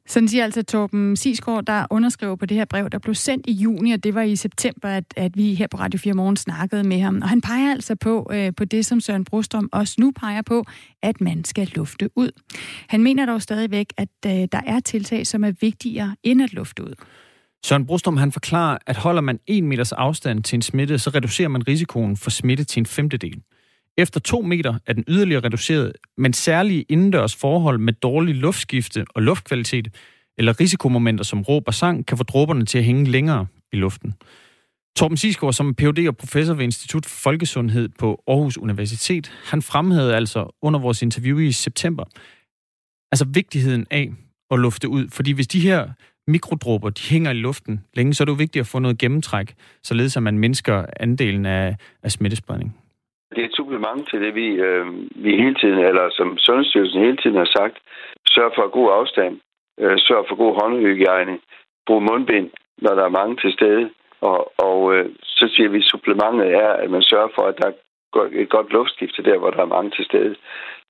[0.10, 3.52] Sådan siger altså Torben Sisgaard, der underskrev på det her brev, der blev sendt i
[3.52, 6.84] juni, og det var i september, at, at vi her på Radio 4 Morgen snakkede
[6.84, 7.22] med ham.
[7.22, 10.64] Og han peger altså på, øh, på det, som Søren Brostrøm også nu peger på,
[11.02, 12.32] at man skal lufte ud.
[12.88, 16.84] Han mener dog stadigvæk, at øh, der er tiltag, som er vigtigere end at lufte
[16.84, 16.94] ud.
[17.66, 21.50] Søren Brostrøm han forklarer, at holder man en meters afstand til en smitte, så reducerer
[21.50, 23.42] man risikoen for smitte til en femtedel.
[24.00, 29.22] Efter to meter er den yderligere reduceret, men særlige indendørs forhold med dårlig luftskifte og
[29.22, 29.88] luftkvalitet,
[30.38, 34.14] eller risikomomenter som råb og sang, kan få dråberne til at hænge længere i luften.
[34.96, 36.08] Torben Sisgaard, som Ph.D.
[36.08, 41.38] og professor ved Institut for Folkesundhed på Aarhus Universitet, han fremhævede altså under vores interview
[41.38, 42.04] i september,
[43.12, 44.12] altså vigtigheden af
[44.52, 45.08] at lufte ud.
[45.10, 45.90] Fordi hvis de her
[46.28, 49.56] mikrodråber, de hænger i luften længe, så er det jo vigtigt at få noget gennemtræk,
[49.84, 52.76] således at man mindsker andelen af, af smittespredning.
[53.36, 54.88] Det er et supplement til det, vi, øh,
[55.26, 57.78] vi hele tiden, eller som Sundhedsstyrelsen hele tiden har sagt,
[58.28, 59.34] sørg for god afstand,
[59.80, 61.40] øh, sørg for god håndhygiejne,
[61.88, 63.90] brug mundbind, når der er mange til stede,
[64.22, 67.76] og, og øh, så siger vi, supplementet er, at man sørger for, at der er
[68.42, 70.36] et godt luftskifte der, hvor der er mange til stede.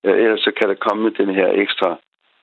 [0.05, 1.89] Øh, ellers så kan der komme den her ekstra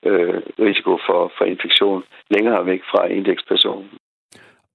[0.05, 3.89] øh, risiko for, for infektion længere væk fra indekspersonen.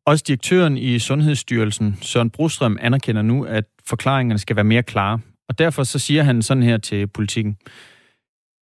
[0.06, 5.18] Også direktøren i Sundhedsstyrelsen, Søren Brostrøm, anerkender nu, at forklaringerne skal være mere klare.
[5.48, 7.56] Og derfor så siger han sådan her til politikken.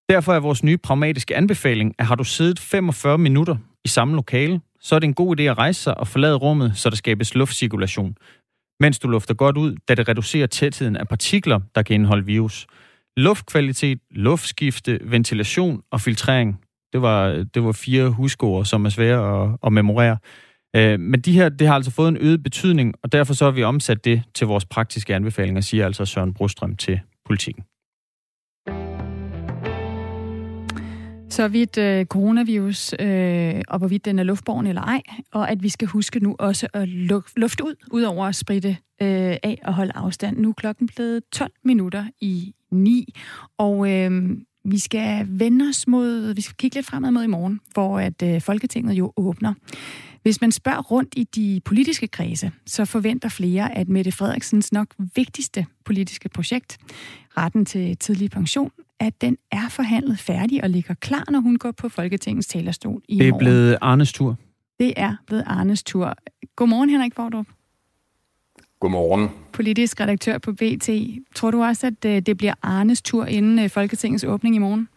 [0.08, 4.60] Derfor er vores nye pragmatiske anbefaling, at har du siddet 45 minutter i samme lokale,
[4.80, 7.34] så er det en god idé at rejse sig og forlade rummet, så der skabes
[7.34, 8.16] luftcirkulation,
[8.80, 12.66] mens du lufter godt ud, da det reducerer tætheden af partikler, der kan indeholde virus.
[13.16, 16.60] Luftkvalitet, luftskifte, ventilation og filtrering.
[16.92, 20.16] Det var, det var fire husgårder, som er svære at, at memorere.
[20.76, 23.52] Øh, men de her, det har altså fået en øget betydning, og derfor så har
[23.52, 27.64] vi omsat det til vores praktiske anbefalinger, siger altså Søren Brostrøm til politikken.
[31.30, 35.02] Så vidt øh, coronavirus, øh, og hvorvidt den er luftborgen eller ej,
[35.32, 36.88] og at vi skal huske nu også at
[37.36, 38.68] lufte ud, ud over at spritte
[39.02, 40.38] øh, af og holde afstand.
[40.38, 43.14] Nu er klokken blevet 12 minutter i 9,
[43.58, 44.30] og øh,
[44.64, 48.22] vi skal vende os mod, vi skal kigge lidt fremad mod i morgen, hvor at
[48.22, 49.54] øh, Folketinget jo åbner.
[50.22, 54.94] Hvis man spørger rundt i de politiske kredse, så forventer flere, at Mette Frederiksens nok
[55.14, 56.78] vigtigste politiske projekt,
[57.36, 61.70] retten til tidlig pension, at den er forhandlet færdig og ligger klar, når hun går
[61.70, 63.44] på Folketingets talerstol i Det er morgen.
[63.44, 64.36] blevet Arnes tur.
[64.80, 66.14] Det er blevet Arnes tur.
[66.56, 67.46] Godmorgen, Henrik Fordrup.
[68.80, 69.28] Godmorgen.
[69.52, 70.90] Politisk redaktør på BT.
[71.34, 74.88] Tror du også, at øh, det bliver Arnes tur inden øh, Folketingets åbning i morgen?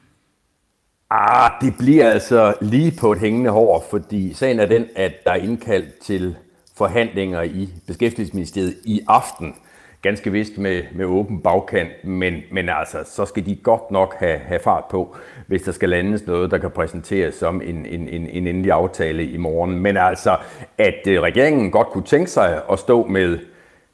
[1.10, 5.32] Ah, det bliver altså lige på et hængende hår, fordi sagen er den, at der
[5.32, 6.36] er indkaldt til
[6.78, 9.56] forhandlinger i Beskæftigelsesministeriet i aften.
[10.02, 14.38] Ganske vist med, med åben bagkant, men, men altså, så skal de godt nok have,
[14.38, 15.16] have fart på,
[15.48, 19.26] hvis der skal landes noget, der kan præsenteres som en, en, en, en endelig aftale
[19.26, 19.80] i morgen.
[19.80, 20.38] Men altså,
[20.78, 23.40] at øh, regeringen godt kunne tænke sig at stå med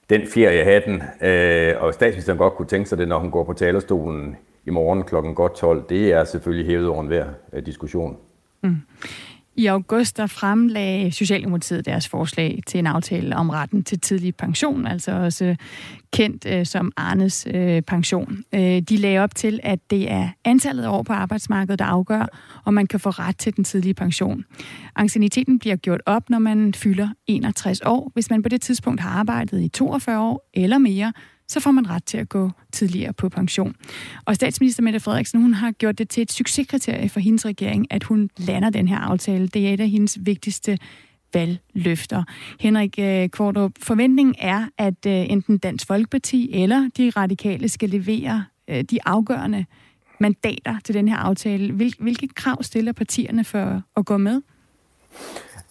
[0.09, 4.35] den feriehatten, øh, og statsministeren godt kunne tænke sig det, når hun går på talerstolen
[4.69, 8.17] i morgen klokken godt 12, det er selvfølgelig hævet over enhver øh, diskussion.
[8.63, 8.75] Mm.
[9.55, 14.87] I august der fremlagde Socialdemokratiet deres forslag til en aftale om retten til tidlig pension,
[14.87, 15.55] altså også
[16.13, 18.43] kendt øh, som Arnes øh, pension.
[18.53, 22.25] Øh, de lagde op til, at det er antallet af år på arbejdsmarkedet, der afgør,
[22.65, 24.45] om man kan få ret til den tidlige pension.
[24.95, 28.11] Ancieniteten bliver gjort op, når man fylder 61 år.
[28.13, 31.13] Hvis man på det tidspunkt har arbejdet i 42 år eller mere,
[31.49, 33.75] så får man ret til at gå tidligere på pension.
[34.25, 38.03] Og statsminister Mette Frederiksen, hun har gjort det til et succeskriterie for hendes regering, at
[38.03, 39.47] hun lander den her aftale.
[39.47, 40.77] Det er et af hendes vigtigste
[41.33, 42.23] valgløfter.
[42.59, 48.45] Henrik øh, Kvartrup, forventningen er, at øh, enten Dansk Folkeparti eller de radikale skal levere
[48.67, 49.65] øh, de afgørende
[50.19, 51.73] mandater til den her aftale.
[51.99, 54.41] Hvilke krav stiller partierne for at gå med?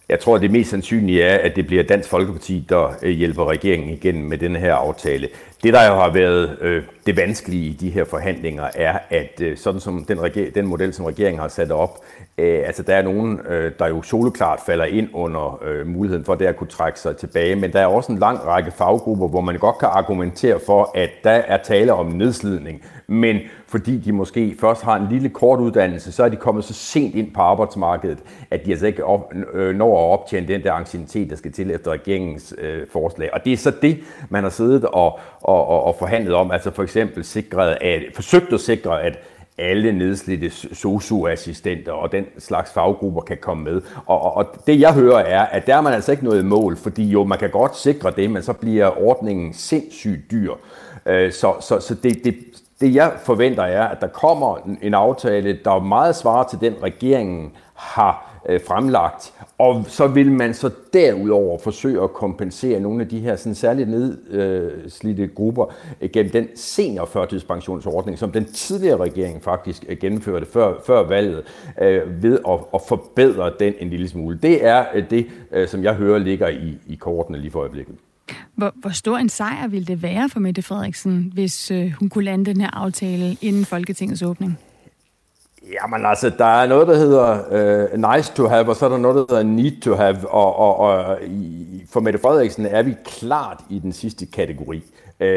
[0.09, 3.89] Jeg tror, at det mest sandsynlige er, at det bliver Dansk Folkeparti, der hjælper regeringen
[3.89, 5.29] igennem med den her aftale.
[5.63, 9.57] Det, der jo har været øh, det vanskelige i de her forhandlinger, er, at øh,
[9.57, 10.17] sådan som den,
[10.55, 11.99] den model, som regeringen har sat op,
[12.37, 16.35] øh, altså der er nogen, øh, der jo soleklart falder ind under øh, muligheden for
[16.35, 19.41] det at kunne trække sig tilbage, men der er også en lang række faggrupper, hvor
[19.41, 24.55] man godt kan argumentere for, at der er tale om nedslidning, men fordi de måske
[24.59, 28.19] først har en lille kort uddannelse, så er de kommet så sent ind på arbejdsmarkedet,
[28.51, 31.71] at de altså ikke op, øh, når at optjene den der anciennitet, der skal til
[31.71, 33.33] efter regeringens øh, forslag.
[33.33, 33.99] Og det er så det,
[34.29, 35.19] man har siddet og,
[35.49, 39.19] og, og, og forhandlet om, altså for eksempel sikret at, forsøgt at sikre, at
[39.57, 43.81] alle nedslidte socioassistenter og den slags faggrupper kan komme med.
[44.05, 46.77] Og, og, og det jeg hører er, at der er man altså ikke noget mål,
[46.77, 50.53] fordi jo, man kan godt sikre det, men så bliver ordningen sindssygt dyr.
[51.05, 52.35] Øh, så, så, så det, det,
[52.81, 57.51] det jeg forventer er, at der kommer en aftale, der meget svarer til den regeringen
[57.75, 63.19] har øh, fremlagt, og så vil man så derudover forsøge at kompensere nogle af de
[63.19, 65.73] her sådan særligt nedslidte grupper
[66.13, 71.43] gennem den seniorførtidspensionsordning, som den tidligere regering faktisk øh, gennemførte før, før valget,
[71.81, 74.39] øh, ved at, at forbedre den en lille smule.
[74.41, 77.95] Det er øh, det, øh, som jeg hører ligger i, i kortene lige for øjeblikket.
[78.55, 82.23] Hvor, hvor stor en sejr ville det være for Mette Frederiksen, hvis øh, hun kunne
[82.23, 84.59] lande den her aftale inden Folketingets åbning?
[85.73, 88.97] Jamen altså, der er noget, der hedder uh, nice to have, og så er der
[88.97, 92.95] noget, der hedder need to have, og, og, og i, for Mette Frederiksen er vi
[93.05, 94.83] klart i den sidste kategori
[95.19, 95.27] uh,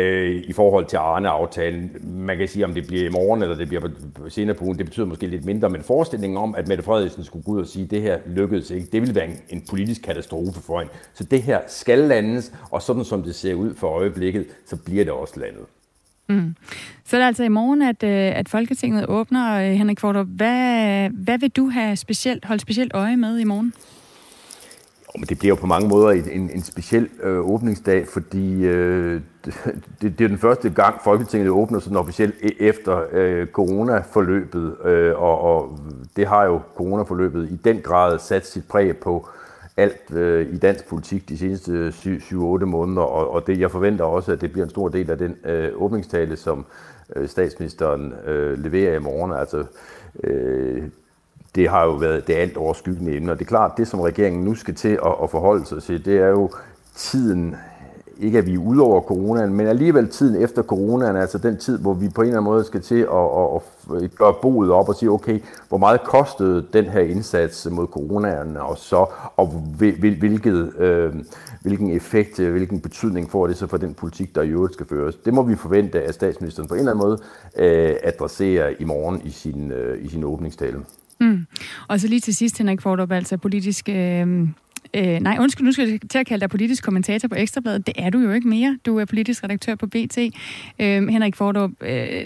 [0.48, 1.90] i forhold til Arne-aftalen.
[2.04, 3.88] Man kan sige, om det bliver i morgen, eller det bliver
[4.28, 7.44] senere på ugen, det betyder måske lidt mindre, men forestillingen om, at Mette Frederiksen skulle
[7.44, 10.02] gå ud og sige, at det her lykkedes ikke, det ville være en, en politisk
[10.02, 10.92] katastrofe for hende.
[11.14, 15.04] Så det her skal landes, og sådan som det ser ud for øjeblikket, så bliver
[15.04, 15.64] det også landet.
[16.32, 16.54] Mm.
[17.04, 19.58] Så er det altså i morgen, at, øh, at Folketinget åbner.
[19.58, 23.72] Øh, Henrik Kvartrup, hvad, hvad vil du have specielt, holde specielt øje med i morgen?
[25.14, 29.20] Jo, men det bliver jo på mange måder en, en speciel øh, åbningsdag, fordi øh,
[30.02, 35.22] det, det er den første gang, Folketinget åbner sådan officielt e, efter øh, coronaforløbet, øh,
[35.22, 35.78] og, og
[36.16, 39.28] det har jo coronaforløbet i den grad sat sit præg på
[39.76, 44.32] alt øh, i dansk politik de seneste 7-8 måneder, og, og det, jeg forventer også,
[44.32, 46.66] at det bliver en stor del af den øh, åbningstale, som
[47.16, 49.32] øh, statsministeren øh, leverer i morgen.
[49.32, 49.64] Altså,
[50.24, 50.82] øh,
[51.54, 54.44] det har jo været det alt overskyggende emne, og det er klart, det som regeringen
[54.44, 56.50] nu skal til at, at forholde sig til, det er jo
[56.94, 57.56] tiden
[58.18, 61.78] ikke at vi er ude over coronaen, men alligevel tiden efter coronaen, altså den tid,
[61.78, 64.88] hvor vi på en eller anden måde skal til at, at, at gøre boet op
[64.88, 65.38] og sige, okay,
[65.68, 69.06] hvor meget kostede den her indsats mod coronaen, og så,
[69.36, 69.46] og
[69.78, 71.12] hvilket, øh,
[71.62, 74.86] hvilken effekt, øh, hvilken betydning får det så for den politik, der i øvrigt skal
[74.86, 75.14] føres.
[75.14, 77.18] Det må vi forvente, at statsministeren på en eller anden måde
[77.56, 80.78] øh, adresserer i morgen i sin, øh, i sin åbningstale.
[81.20, 81.46] Mm.
[81.88, 84.48] Og så lige til sidst, Henrik Fordrup, altså politisk øh,
[84.94, 87.86] Øh, nej, undskyld, nu skal jeg til at kalde dig politisk kommentator på Ekstrabladet.
[87.86, 88.78] Det er du jo ikke mere.
[88.86, 90.18] Du er politisk redaktør på BT.
[90.78, 92.24] Øh, Henrik Fordrup, øh,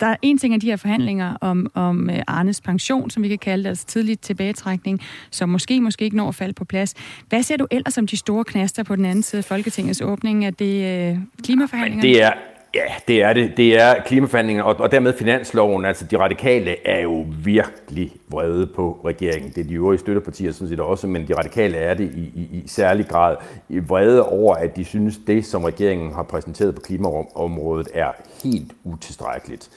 [0.00, 3.28] der er en ting af de her forhandlinger om, om øh, Arnes pension, som vi
[3.28, 6.94] kan kalde det, altså tidlig tilbagetrækning, som måske, måske ikke når at falde på plads.
[7.28, 10.46] Hvad ser du ellers som de store knaster på den anden side af Folketingets åbning?
[10.46, 12.02] Er det øh, klimaforhandlinger?
[12.02, 12.32] Det er,
[12.74, 13.56] Ja, det er det.
[13.56, 15.84] Det er klimaforhandlingerne, og, og dermed finansloven.
[15.84, 19.50] Altså, de radikale er jo virkelig vrede på regeringen.
[19.50, 22.48] Det er de øvrige støttepartier sådan set også, men de radikale er det i, i,
[22.52, 23.36] i særlig grad
[23.68, 28.12] vrede over, at de synes, det, som regeringen har præsenteret på klimaområdet, er
[28.44, 29.70] helt utilstrækkeligt.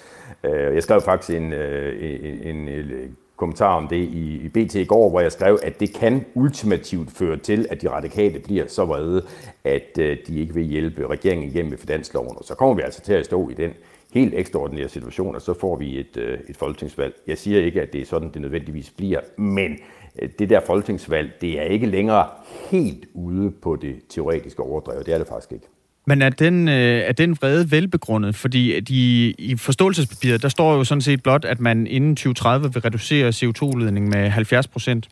[0.44, 4.76] Øh, jeg skrev faktisk en, øh, en, en, en kommentar om det i, i BT
[4.76, 8.68] i går, hvor jeg skrev, at det kan ultimativt føre til, at de radikale bliver
[8.68, 9.26] så vrede,
[9.64, 12.38] at øh, de ikke vil hjælpe regeringen igennem med finansloven.
[12.38, 13.72] Og så kommer vi altså til at stå i den
[14.14, 17.16] helt ekstraordinære situation, og så får vi et, øh, et folketingsvalg.
[17.28, 19.78] Jeg siger ikke, at det er sådan, det nødvendigvis bliver, men
[20.22, 22.28] øh, det der folketingsvalg, det er ikke længere
[22.72, 25.04] helt ude på det teoretiske overdrev.
[25.04, 25.73] Det er det faktisk ikke.
[26.06, 28.36] Men er den, øh, er den vrede velbegrundet?
[28.36, 32.82] Fordi de, i forståelsespapiret, der står jo sådan set blot, at man inden 2030 vil
[32.82, 35.10] reducere CO2-udledningen med 70 procent.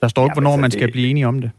[0.00, 1.50] Der står ikke, ja, hvornår altså, man skal det, blive enige om det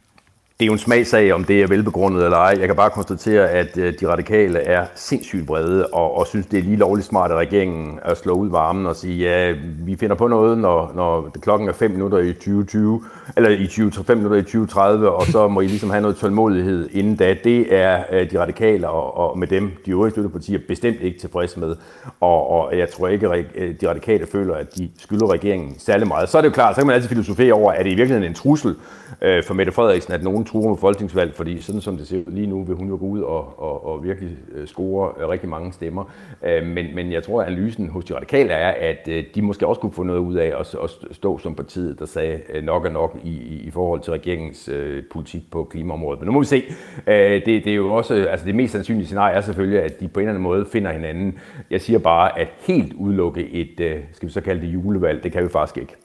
[0.64, 2.55] det er jo en smagsag, om det er velbegrundet eller ej.
[2.59, 6.59] Jeg kan bare konstatere, at øh, de radikale er sindssygt vrede og, og synes, det
[6.59, 9.53] er lige lovligt smart af regeringen at slå ud varmen og sige, ja,
[9.86, 13.03] vi finder på noget, når, når klokken er 5 minutter i 2020,
[13.38, 16.89] eller i 20, 5 minutter i 2030, og så må I ligesom have noget tålmodighed
[16.91, 17.36] inden da.
[17.43, 21.59] Det er øh, de radikale og, og med dem, de øvrige støttepartier, bestemt ikke tilfredse
[21.59, 21.76] med.
[22.20, 26.07] Og, og jeg tror ikke, at øh, de radikale føler, at de skylder regeringen særlig
[26.07, 26.30] meget.
[26.30, 28.30] Så er det jo klart, så kan man altid filosofere over, er det i virkeligheden
[28.30, 28.76] en trussel
[29.22, 32.32] øh, for Mette Frederiksen, at nogen truer med folketingsvalg, fordi sådan som det ser ud
[32.32, 35.49] lige nu, vil hun jo gå ud og, og, og virkelig øh, score øh, rigtig
[35.49, 36.04] mange stemmer.
[36.43, 39.82] Øh, men, men jeg tror, at analysen hos de radikale er, at de måske også
[39.82, 43.20] kunne få noget ud af at, at stå som partiet, der sagde nok er nok
[43.24, 44.70] i, i forhold til regeringens
[45.12, 46.20] politik på klimaområdet.
[46.20, 46.64] Men nu må vi se.
[47.06, 50.20] Det, det er jo også, altså det mest sandsynlige scenarie er selvfølgelig, at de på
[50.20, 51.39] en eller anden måde finder hinanden.
[51.72, 55.43] Jeg siger bare, at helt udelukke et, skal vi så kalde det julevalg, det kan
[55.43, 56.03] vi faktisk ikke.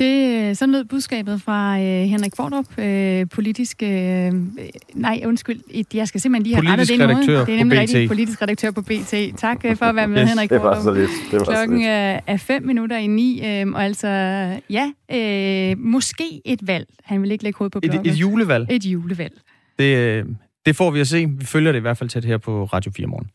[0.00, 3.82] Det, sådan lød budskabet fra øh, Henrik Fordrup, øh, politisk...
[3.82, 4.32] Øh,
[4.94, 5.60] nej, undskyld,
[5.94, 7.46] jeg skal simpelthen lige have rettet det noget.
[7.46, 9.14] Det er nemlig rigtig politisk redaktør på BT.
[9.36, 10.76] Tak øh, for at være med, yes, Henrik Fordrup.
[10.76, 11.10] Det var så lidt.
[11.30, 14.08] Det var Klokken er, er fem minutter i ni, øh, og altså,
[14.70, 16.86] ja, øh, måske et valg.
[17.04, 18.06] Han vil ikke lægge hovedet på blokken.
[18.06, 18.66] Et, et julevalg?
[18.70, 19.34] Et julevalg.
[19.78, 20.24] Det, øh,
[20.66, 21.26] det får vi at se.
[21.38, 23.30] Vi følger det i hvert fald tæt her på Radio 4 morgen.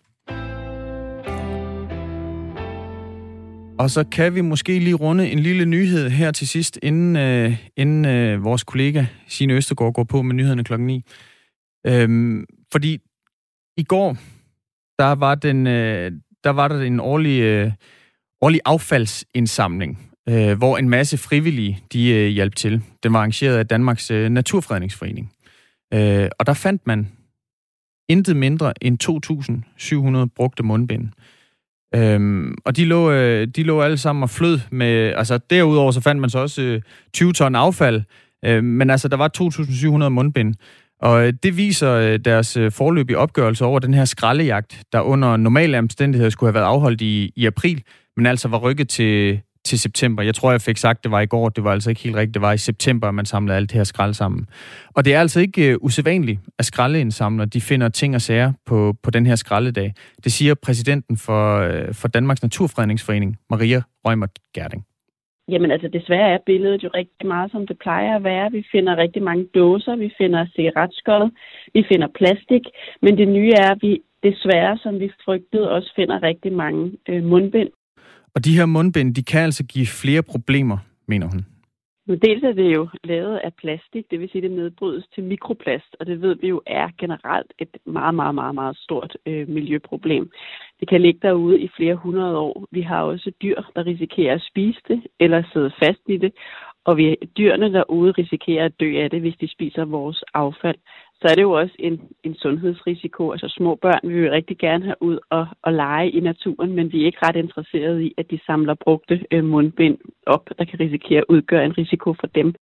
[3.80, 7.58] Og så kan vi måske lige runde en lille nyhed her til sidst, inden, øh,
[7.78, 11.04] inden øh, vores kollega Signe Østergaard går på med nyhederne klokken 9.
[11.88, 13.00] Øhm, fordi
[13.78, 14.18] i går,
[15.00, 16.12] der var, den, øh,
[16.44, 17.72] der, var der en årlig, øh,
[18.42, 22.82] årlig affaldsindsamling, øh, hvor en masse frivillige de øh, hjalp til.
[23.04, 25.32] Den var arrangeret af Danmarks øh, Naturfredningsforening.
[25.94, 27.12] Øh, og der fandt man
[28.10, 28.98] intet mindre end
[30.24, 31.10] 2.700 brugte mundbind.
[31.96, 35.14] Øhm, og de lå, øh, de lå alle sammen og flød med...
[35.16, 36.82] Altså derudover så fandt man så også øh,
[37.14, 38.02] 20 ton affald,
[38.46, 39.32] øh, men altså der var
[40.04, 40.56] 2.700 mundbind.
[41.02, 45.38] Og øh, det viser øh, deres øh, forløbige opgørelse over den her skraldejagt, der under
[45.38, 47.84] normale omstændigheder skulle have været afholdt i, i april,
[48.18, 50.24] men altså var rykket til, til september.
[50.24, 51.50] Jeg tror, jeg fik sagt, det var i går.
[51.50, 52.34] Det var altså ikke helt rigtigt.
[52.34, 54.48] Det var i september, man samlede alt det her skrald sammen.
[54.96, 58.94] Og det er altså ikke øh, usædvanligt, at skraldeindsamlere de finder ting og sager på,
[59.04, 59.94] på den her skraldedag.
[60.24, 64.86] Det siger præsidenten for, øh, for Danmarks Naturfredningsforening, Maria Rømer Gerding.
[65.50, 68.52] Jamen altså desværre er billedet jo rigtig meget, som det plejer at være.
[68.52, 71.32] Vi finder rigtig mange dåser, vi finder cigaretskål,
[71.74, 72.62] vi finder plastik,
[73.02, 77.24] men det nye er, at vi desværre, som vi frygtede, også finder rigtig mange øh,
[77.24, 77.70] mundbind
[78.36, 80.78] og de her mundbind, de kan altså give flere problemer,
[81.08, 81.46] mener hun.
[82.08, 85.24] Men dels er det jo lavet af plastik, det vil sige, at det nedbrydes til
[85.24, 89.50] mikroplast, og det ved vi jo er generelt et meget, meget, meget, meget stort øh,
[89.50, 90.32] miljøproblem.
[90.80, 92.66] Det kan ligge derude i flere hundrede år.
[92.72, 96.32] Vi har også dyr, der risikerer at spise det eller sidde fast i det,
[96.86, 100.78] og vi, dyrene derude risikerer at dø af det, hvis de spiser vores affald
[101.22, 103.32] så er det jo også en, en sundhedsrisiko.
[103.32, 106.92] Altså små børn vil vi rigtig gerne have ud og, og lege i naturen, men
[106.92, 109.98] vi er ikke ret interesserede i, at de samler brugte øh, mundbind
[110.28, 112.54] op, der kan risikere at udgøre en risiko for dem.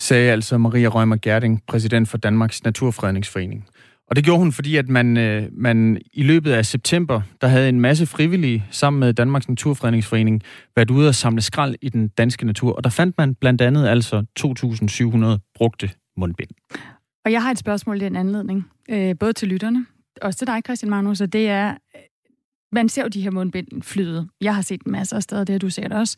[0.00, 3.68] Sagde altså Maria Rømer Gerding, præsident for Danmarks Naturfredningsforening.
[4.06, 7.68] Og det gjorde hun, fordi at man, øh, man i løbet af september, der havde
[7.68, 10.42] en masse frivillige sammen med Danmarks Naturfredningsforening
[10.76, 12.72] været ude og samle skrald i den danske natur.
[12.72, 16.50] Og der fandt man blandt andet altså 2.700 brugte mundbind.
[17.24, 19.86] Og jeg har et spørgsmål i den anledning, øh, både til lytterne,
[20.22, 21.74] også til dig, Christian Magnus, og det er,
[22.72, 24.28] man ser jo de her mundbind flyde.
[24.40, 26.16] Jeg har set masser af steder, det har du set også.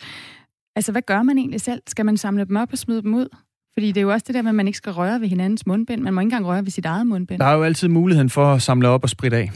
[0.77, 1.83] Altså, hvad gør man egentlig selv?
[1.87, 3.29] Skal man samle dem op og smide dem ud?
[3.75, 5.67] Fordi det er jo også det der med, at man ikke skal røre ved hinandens
[5.67, 6.03] mundbind.
[6.03, 7.41] Man må ikke engang røre ved sit eget mundbind.
[7.41, 9.51] Der er jo altid muligheden for at samle op og spritte af.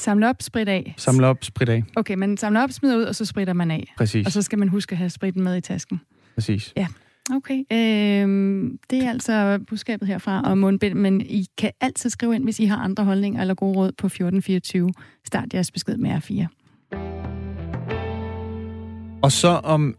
[0.00, 0.94] Samle op, sprit af.
[0.96, 1.84] Samle op, sprit af.
[1.96, 3.94] Okay, man samler op, smider ud, og så spritter man af.
[3.96, 4.26] Præcis.
[4.26, 6.00] Og så skal man huske at have spritten med i tasken.
[6.34, 6.72] Præcis.
[6.76, 6.86] Ja.
[7.32, 8.28] Okay, øh,
[8.90, 12.64] det er altså budskabet herfra om mundbind, men I kan altid skrive ind, hvis I
[12.64, 14.90] har andre holdninger eller gode råd på 1424.
[15.26, 16.46] Start jeres besked med R4.
[19.22, 19.94] Og så om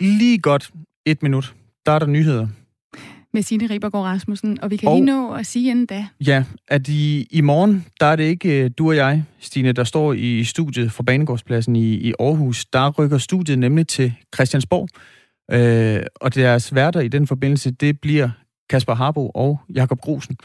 [0.00, 0.70] lige godt
[1.06, 1.54] et minut,
[1.86, 2.48] der er der nyheder.
[3.32, 6.06] med Signe Ribergaard Rasmussen, og vi kan og, lige nå at sige inden da.
[6.26, 9.84] Ja, at i, i morgen, der er det ikke øh, du og jeg, Stine, der
[9.84, 12.64] står i studiet fra Banegårdspladsen i, i Aarhus.
[12.64, 14.88] Der rykker studiet nemlig til Christiansborg,
[15.52, 18.30] øh, og deres værter i den forbindelse, det bliver
[18.70, 20.36] Kasper Harbo og Jakob Grusen.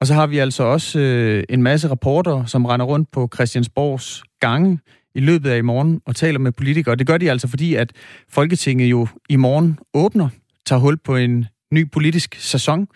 [0.00, 4.22] Og så har vi altså også øh, en masse rapporter, som render rundt på Christiansborgs
[4.40, 4.78] gange
[5.14, 6.96] i løbet af i morgen og taler med politikere.
[6.96, 7.92] Det gør de altså, fordi at
[8.28, 10.28] Folketinget jo i morgen åbner,
[10.66, 12.88] tager hul på en ny politisk sæson.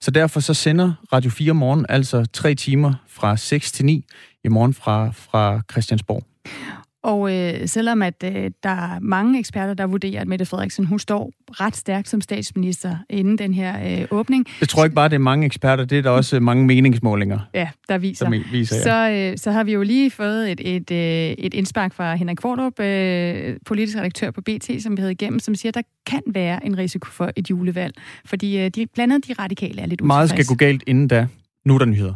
[0.00, 4.04] Så derfor så sender Radio 4 morgen altså tre timer fra 6 til 9
[4.44, 6.22] i morgen fra, fra Christiansborg.
[7.02, 10.98] Og øh, selvom at øh, der er mange eksperter, der vurderer, at Mette Frederiksen hun
[10.98, 14.46] står ret stærkt som statsminister inden den her øh, åbning.
[14.60, 17.38] Det tror jeg ikke bare, det er mange eksperter, det er der også mange meningsmålinger.
[17.54, 18.30] Ja, der viser.
[18.30, 18.82] Der viser ja.
[18.82, 22.36] så, øh, så har vi jo lige fået et, et, øh, et indspark fra Henrik
[22.36, 26.22] Kvartrup, øh, politisk redaktør på BT, som vi havde igennem, som siger, at der kan
[26.26, 27.94] være en risiko for et julevalg,
[28.24, 30.06] fordi øh, de, blandt andet de radikale er lidt utilfredse.
[30.06, 31.26] Meget skal gå galt inden da.
[31.64, 32.14] Nu er der nyheder.